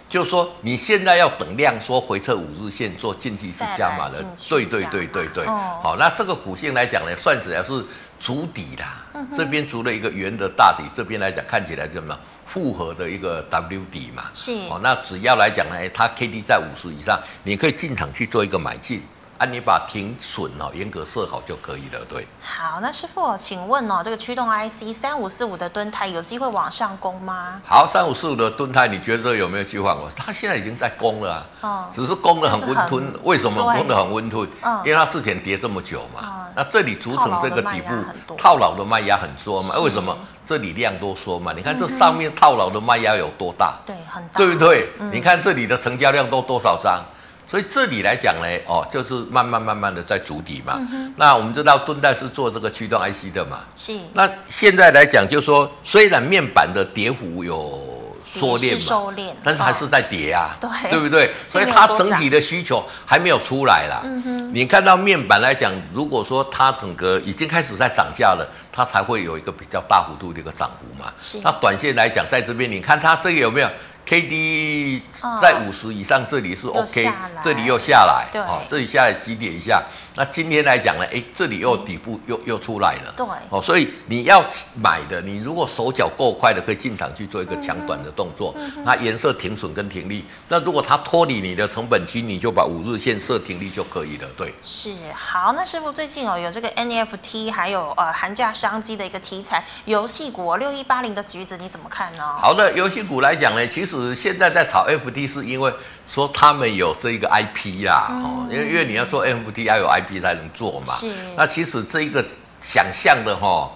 [0.09, 7.85] 就是说你现在要等量缩回撤五日线做进去是加码的，对对对对对，哦、好，那这个股性来讲呢，算起来是
[8.21, 9.37] 足底啦，嗯、哼。
[9.37, 12.21] 这边筑了一个圆的大底，这边来讲看起来怎么样？
[12.47, 19.03] 复合的一个 WD 嘛，是哦，那只要来讲呢，它 K D 在五十以上，你可以进场去做一个买进。
[19.39, 22.27] 啊，你把停损哦严格设好就可以了，对。
[22.41, 27.61] 好，那师傅，请问哦，这个驱动 IC 三五四五的敦泰有机会往上攻吗？
[27.63, 29.91] 好，三五四五的敦泰，你觉得有没有机会？
[29.91, 33.13] 我它现在已经在攻了啊，哦、只是攻得很温吞。
[33.25, 34.49] 为什么攻得很温吞？
[34.63, 36.23] 嗯、因为它之前跌这么久嘛。
[36.25, 37.95] 嗯、那这里组成这个底部，
[38.39, 39.75] 套牢的卖压很多嘛。
[39.75, 40.17] 是为什么？
[40.43, 41.53] 这里量多缩嘛？
[41.55, 43.79] 你看这上面套牢的卖压有多大？
[43.85, 44.89] 对，很大，对不对？
[44.99, 47.05] 嗯、你看这里的成交量都多少张？
[47.49, 50.75] 所以这里来讲呢，哦，就是慢慢慢慢的在筑底嘛。
[50.91, 53.61] 嗯、那我们知道敦泰是做这个驱动 IC 的嘛。
[53.77, 53.93] 是。
[54.15, 57.96] 那现在来讲，就是说虽然面板的跌幅有
[58.39, 61.31] 缩敛嘛，收敛，但是还是在跌啊，对，对不对？
[61.51, 64.03] 所以它整体的需求还没有出来啦。
[64.05, 64.55] 嗯哼。
[64.55, 71.13] 你看到面板来讲，如果说它整个已经开始在涨价了，它才会有一个比较大幅度的一个涨幅嘛。
[71.21, 71.39] 是。
[71.43, 73.69] 那短线来讲，在这边你看它这个有没有
[74.07, 75.03] ？K D
[75.41, 77.11] 在五十以上，这里是 OK，
[77.43, 79.83] 这里又下来，对，哦，这里下来几点一下。
[80.17, 84.43] 那今天来讲呢，哎，这里又底部又又出来了，对，哦，所以你要
[84.81, 88.55] 买的，你如果手脚够快的，可以进场去做一个抢短的动作。
[88.83, 94.55] 那颜色停损跟停利，那如果它脱离你的成本区，你就把五日线设停利就可以了，对。
[94.63, 102.23] 是，好，那师傅最近哦有这个 N F T 还有呃寒假商机的一个题材游戏股六一八零的橘子你怎么看呢？
[102.41, 105.71] 好的，游戏股来讲呢，其实现在在炒 F T 是因为。
[106.07, 110.95] 说他们有这一个 IP 啦，哦、嗯，因为因为你要做 NFT 要有 IP 才能做嘛。
[110.95, 111.13] 是。
[111.37, 112.25] 那其实这一个
[112.61, 113.71] 想象的哈，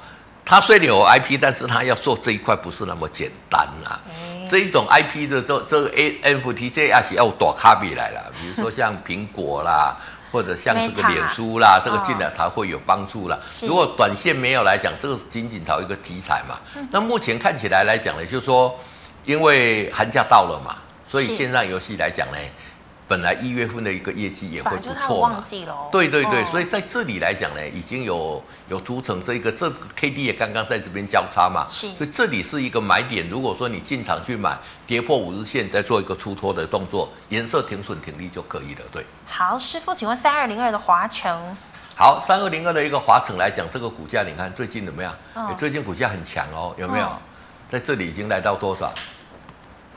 [0.45, 4.01] 它虽然有 IP，但是它要做这一块不是那么简单啦。
[4.09, 9.97] 嗯、这一种 IP 的这这个 NFT 这也是要大咖比来了，比如说像苹果啦，
[10.31, 13.37] 或者像这个脸书啦，这个进来才会有帮助啦。
[13.49, 16.57] 是如果短线没有来讲，这个仅仅炒一个题材嘛。
[16.77, 18.79] 嗯、那目前看起来来讲呢，就是说
[19.25, 20.77] 因为寒假到了嘛。
[21.11, 22.39] 所以线上游戏来讲呢，
[23.09, 25.43] 本来一月份的一个业绩也会不错嘛。
[25.91, 31.67] 对对对，所以在这里来讲呢，已经有有组成这个这 K D 也刚刚在这边交叉嘛。
[31.69, 31.89] 是。
[31.95, 33.29] 所以这里是一个买点。
[33.29, 34.57] 如果说你进场去买，
[34.87, 38.83] 跌破五日线再做一个出脱的动作，颜色停损停利就可以了。
[38.93, 39.05] 对。
[39.27, 41.57] 好，师傅，请问三二零二的华城。
[41.97, 45.13] 好，三二零二的一个华城来讲，这个股价你看最近怎么样？
[45.35, 47.05] 哦、最近股价很强哦，有没有？
[47.07, 47.19] 哦、
[47.69, 48.95] 在这里已经来到多少？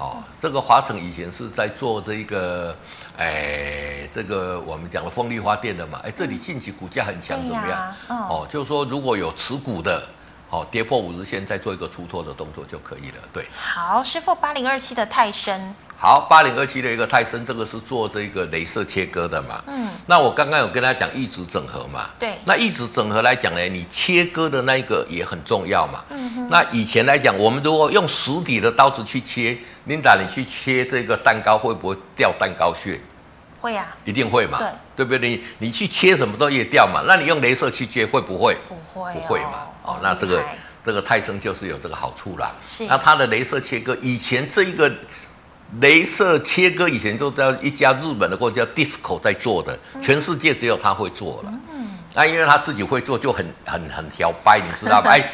[0.04, 2.76] 哦，这个华城以前是在做这个，
[3.18, 7.96] 哎，这个我们讲的风力发电的嘛，哎，这里近期股价很强，怎么样？
[8.10, 10.04] 哦，就是说如果有持股的，
[10.50, 13.18] 好，跌破五日线再做一个出脱的动作就可以了。
[13.32, 19.64] 对，好，师傅八零二七的泰森，好，八零二七的一个泰森，这个是做这个镭射切割的嘛？
[19.68, 22.10] 嗯，那我刚刚有跟他讲一直整合嘛？
[22.20, 26.04] 对，那一直整合来讲呢，你切割的那一个也很重要嘛。
[26.10, 33.00] 嗯哼，那以前来讲，我们如果用实体的刀子去切，Linda，你去切这个蛋糕会不会掉蛋糕屑？
[33.60, 34.68] 会呀、啊，一定会嘛，对，
[34.98, 35.30] 对不对？
[35.30, 38.58] 你你去切什么都也掉嘛，那你用镭射去切会不会？
[38.68, 39.68] 不会，不会嘛。
[39.84, 40.44] 哦，那这个
[40.84, 42.54] 这个泰森就是有这个好处啦。
[42.68, 44.92] 是，那它的镭射切割，以前这一个
[45.80, 51.54] 镭射切割以前就在一家日本的国家叫 DISCO 在做的，嗯、全世界只有他会做了。
[51.74, 55.12] 嗯，那因为他自己会做，就很很很挑掰，你知道吧？
[55.16, 55.30] 哎。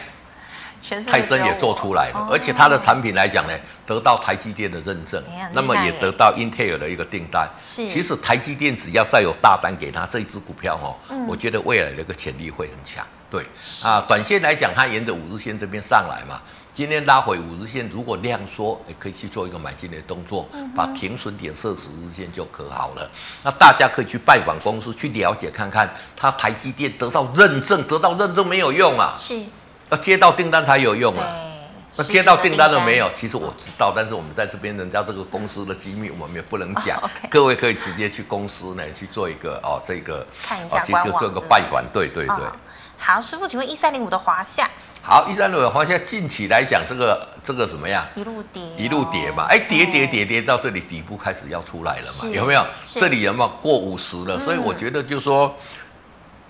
[1.07, 3.53] 泰森也做出来了，而且它的产品来讲呢，
[3.85, 5.21] 得到台积电的认证，
[5.53, 7.49] 那么也得到英特尔的一个订单。
[7.63, 10.95] 是，其实台积电只要再有大单给他这一只股票哦，
[11.27, 13.05] 我觉得未来的一个潜力会很强。
[13.29, 13.45] 对，
[13.83, 16.41] 啊，短线来讲，它沿着五日线这边上来嘛，
[16.73, 23.07] 今天拉回五日线，如果量缩，也可以去做一个买进的动作，把停损点设十日线就可好了。
[23.43, 29.13] 那大家可以去拜访公司，去了解看看，它台积电得到认证，得到认证没有用啊。
[29.15, 29.39] 是。
[29.89, 31.25] 要接到订单才有用啊！
[31.97, 33.09] 那接到订单了没有？
[33.17, 37.01] 其实我知道，但是我们在这边人家这个公司的机密，我们也不能讲。
[37.29, 41.83] 各位可以直接去公司呢去做一个哦，这个看一下官网，做个拜访。
[41.91, 42.35] 对对对。
[42.99, 44.69] 好，师傅，请问一三零五的华夏。
[45.01, 48.05] 好，一三零五的华夏近期来讲，这个这个怎么样？
[48.15, 49.45] 一路跌，一路跌嘛。
[49.49, 52.29] 哎，跌跌跌跌到这里底部开始要出来了嘛？
[52.29, 52.63] 有没有？
[52.85, 54.39] 这里有没有过五十了？
[54.39, 55.55] 所以我觉得就是说。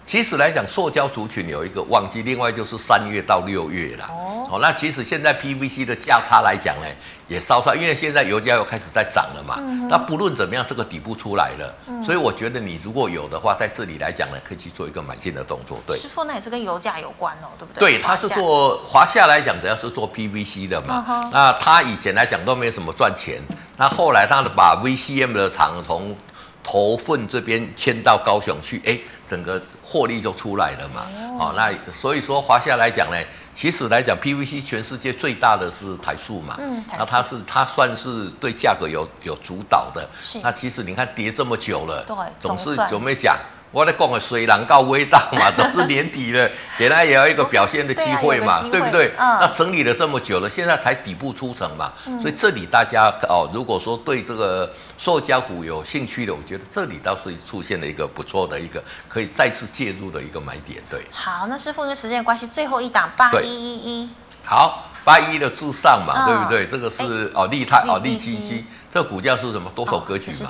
[0.10, 4.10] 其实来讲，塑胶族群有一个旺季，另外就是三月到六月啦。
[4.50, 6.88] 哦，那其实现在 PVC 的价差来讲呢，
[7.28, 9.58] 也稍稍，因为现在油价又开始在涨了嘛。
[9.60, 15.80] 嗯、那不论怎么样，这个底部出来了，嗯、所以我觉得你如果有的话，在这里来讲呢，可以去做一个买进的动作。
[15.86, 17.80] 对，师傅，那也是跟油价有关哦，对不对？
[17.80, 21.06] 对，他是做华夏来讲，主要是做 PVC 的嘛。
[21.08, 23.40] 嗯、那他以前来讲都没什么赚钱，
[23.78, 26.18] 那后来他把 VCM 的厂从
[26.64, 31.02] 头份这边迁到高雄去，哎，整个获利就出来了嘛。
[31.40, 33.18] 哦，那所以说华夏来讲呢，
[33.56, 36.56] 其实来讲 PVC 全世界最大的是台塑嘛。
[36.60, 40.08] 嗯，那它是它算是对价格有有主导的。
[40.22, 40.38] 是。
[40.44, 43.36] 那其实你看跌这么久了，对，总是总没讲。
[43.72, 49.14] 我在讲的水能够味道嘛， 都是年底了，给他也要一个表现的机会嘛，对，啊、对不对？
[49.16, 60.84] 嗯、那整理了这么久了，现在才底部出城嘛，嗯、所以这里大家哦，如果说对这个塑胶股有兴趣的，我觉得这里倒是出现了一个不错的一个可以再次介入的一个买点。
[60.90, 64.10] 对，好，那师傅因为时间关系，最后一档八一一一，
[64.44, 66.68] 好，八一的至上嘛，嗯、对不对？
[66.68, 68.66] 这个是哦，利泰哦，利基基。
[68.92, 70.50] 这个股价是什么多头格局嘛？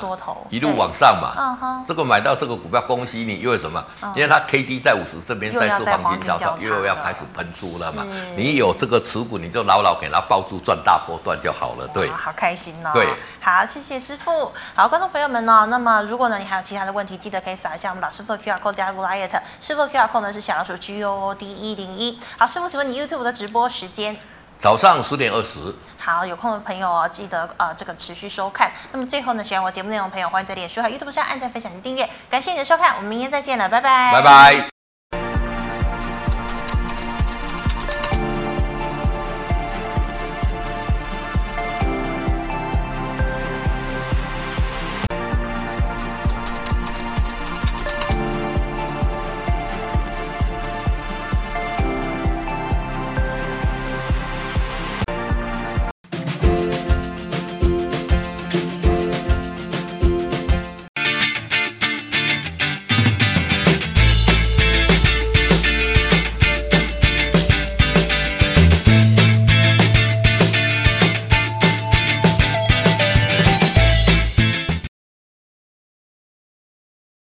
[0.49, 1.33] 一路往上嘛。
[1.37, 3.83] 嗯哼这个买到这个股票，恭喜你，因为什么？
[4.15, 8.05] 因为它 K D 在五十这边再次黄金交叉，又要开始喷出了嘛。
[8.37, 11.87] 你有这个持股，你就牢牢给它抱住，赚大波段就好了。
[11.93, 12.91] 对，好开心哦。
[12.93, 13.07] 对，
[13.41, 14.51] 好，谢谢师傅。
[14.73, 19.29] 好，观众朋友们呢，那么如果呢你还有其他的问题，记得可以扫一下我们老师傅的 Q R code 加入 Line，
[19.59, 22.17] 师傅的 Q R code 呢是小老鼠 G O O D 一零一。
[22.37, 24.17] 好，师傅，请问你 YouTube 的直播时间？
[24.59, 28.69] 早上十点二十，好，有空的朋友哦，记得呃这个持续收看。
[28.91, 32.07] 那么最后呢，喜欢我节目内容的朋友，欢迎在脸书和 YouTube 上按赞、分享及订阅。
[32.29, 34.78] 感谢你的收看，我们明天再见了，拜拜，拜拜。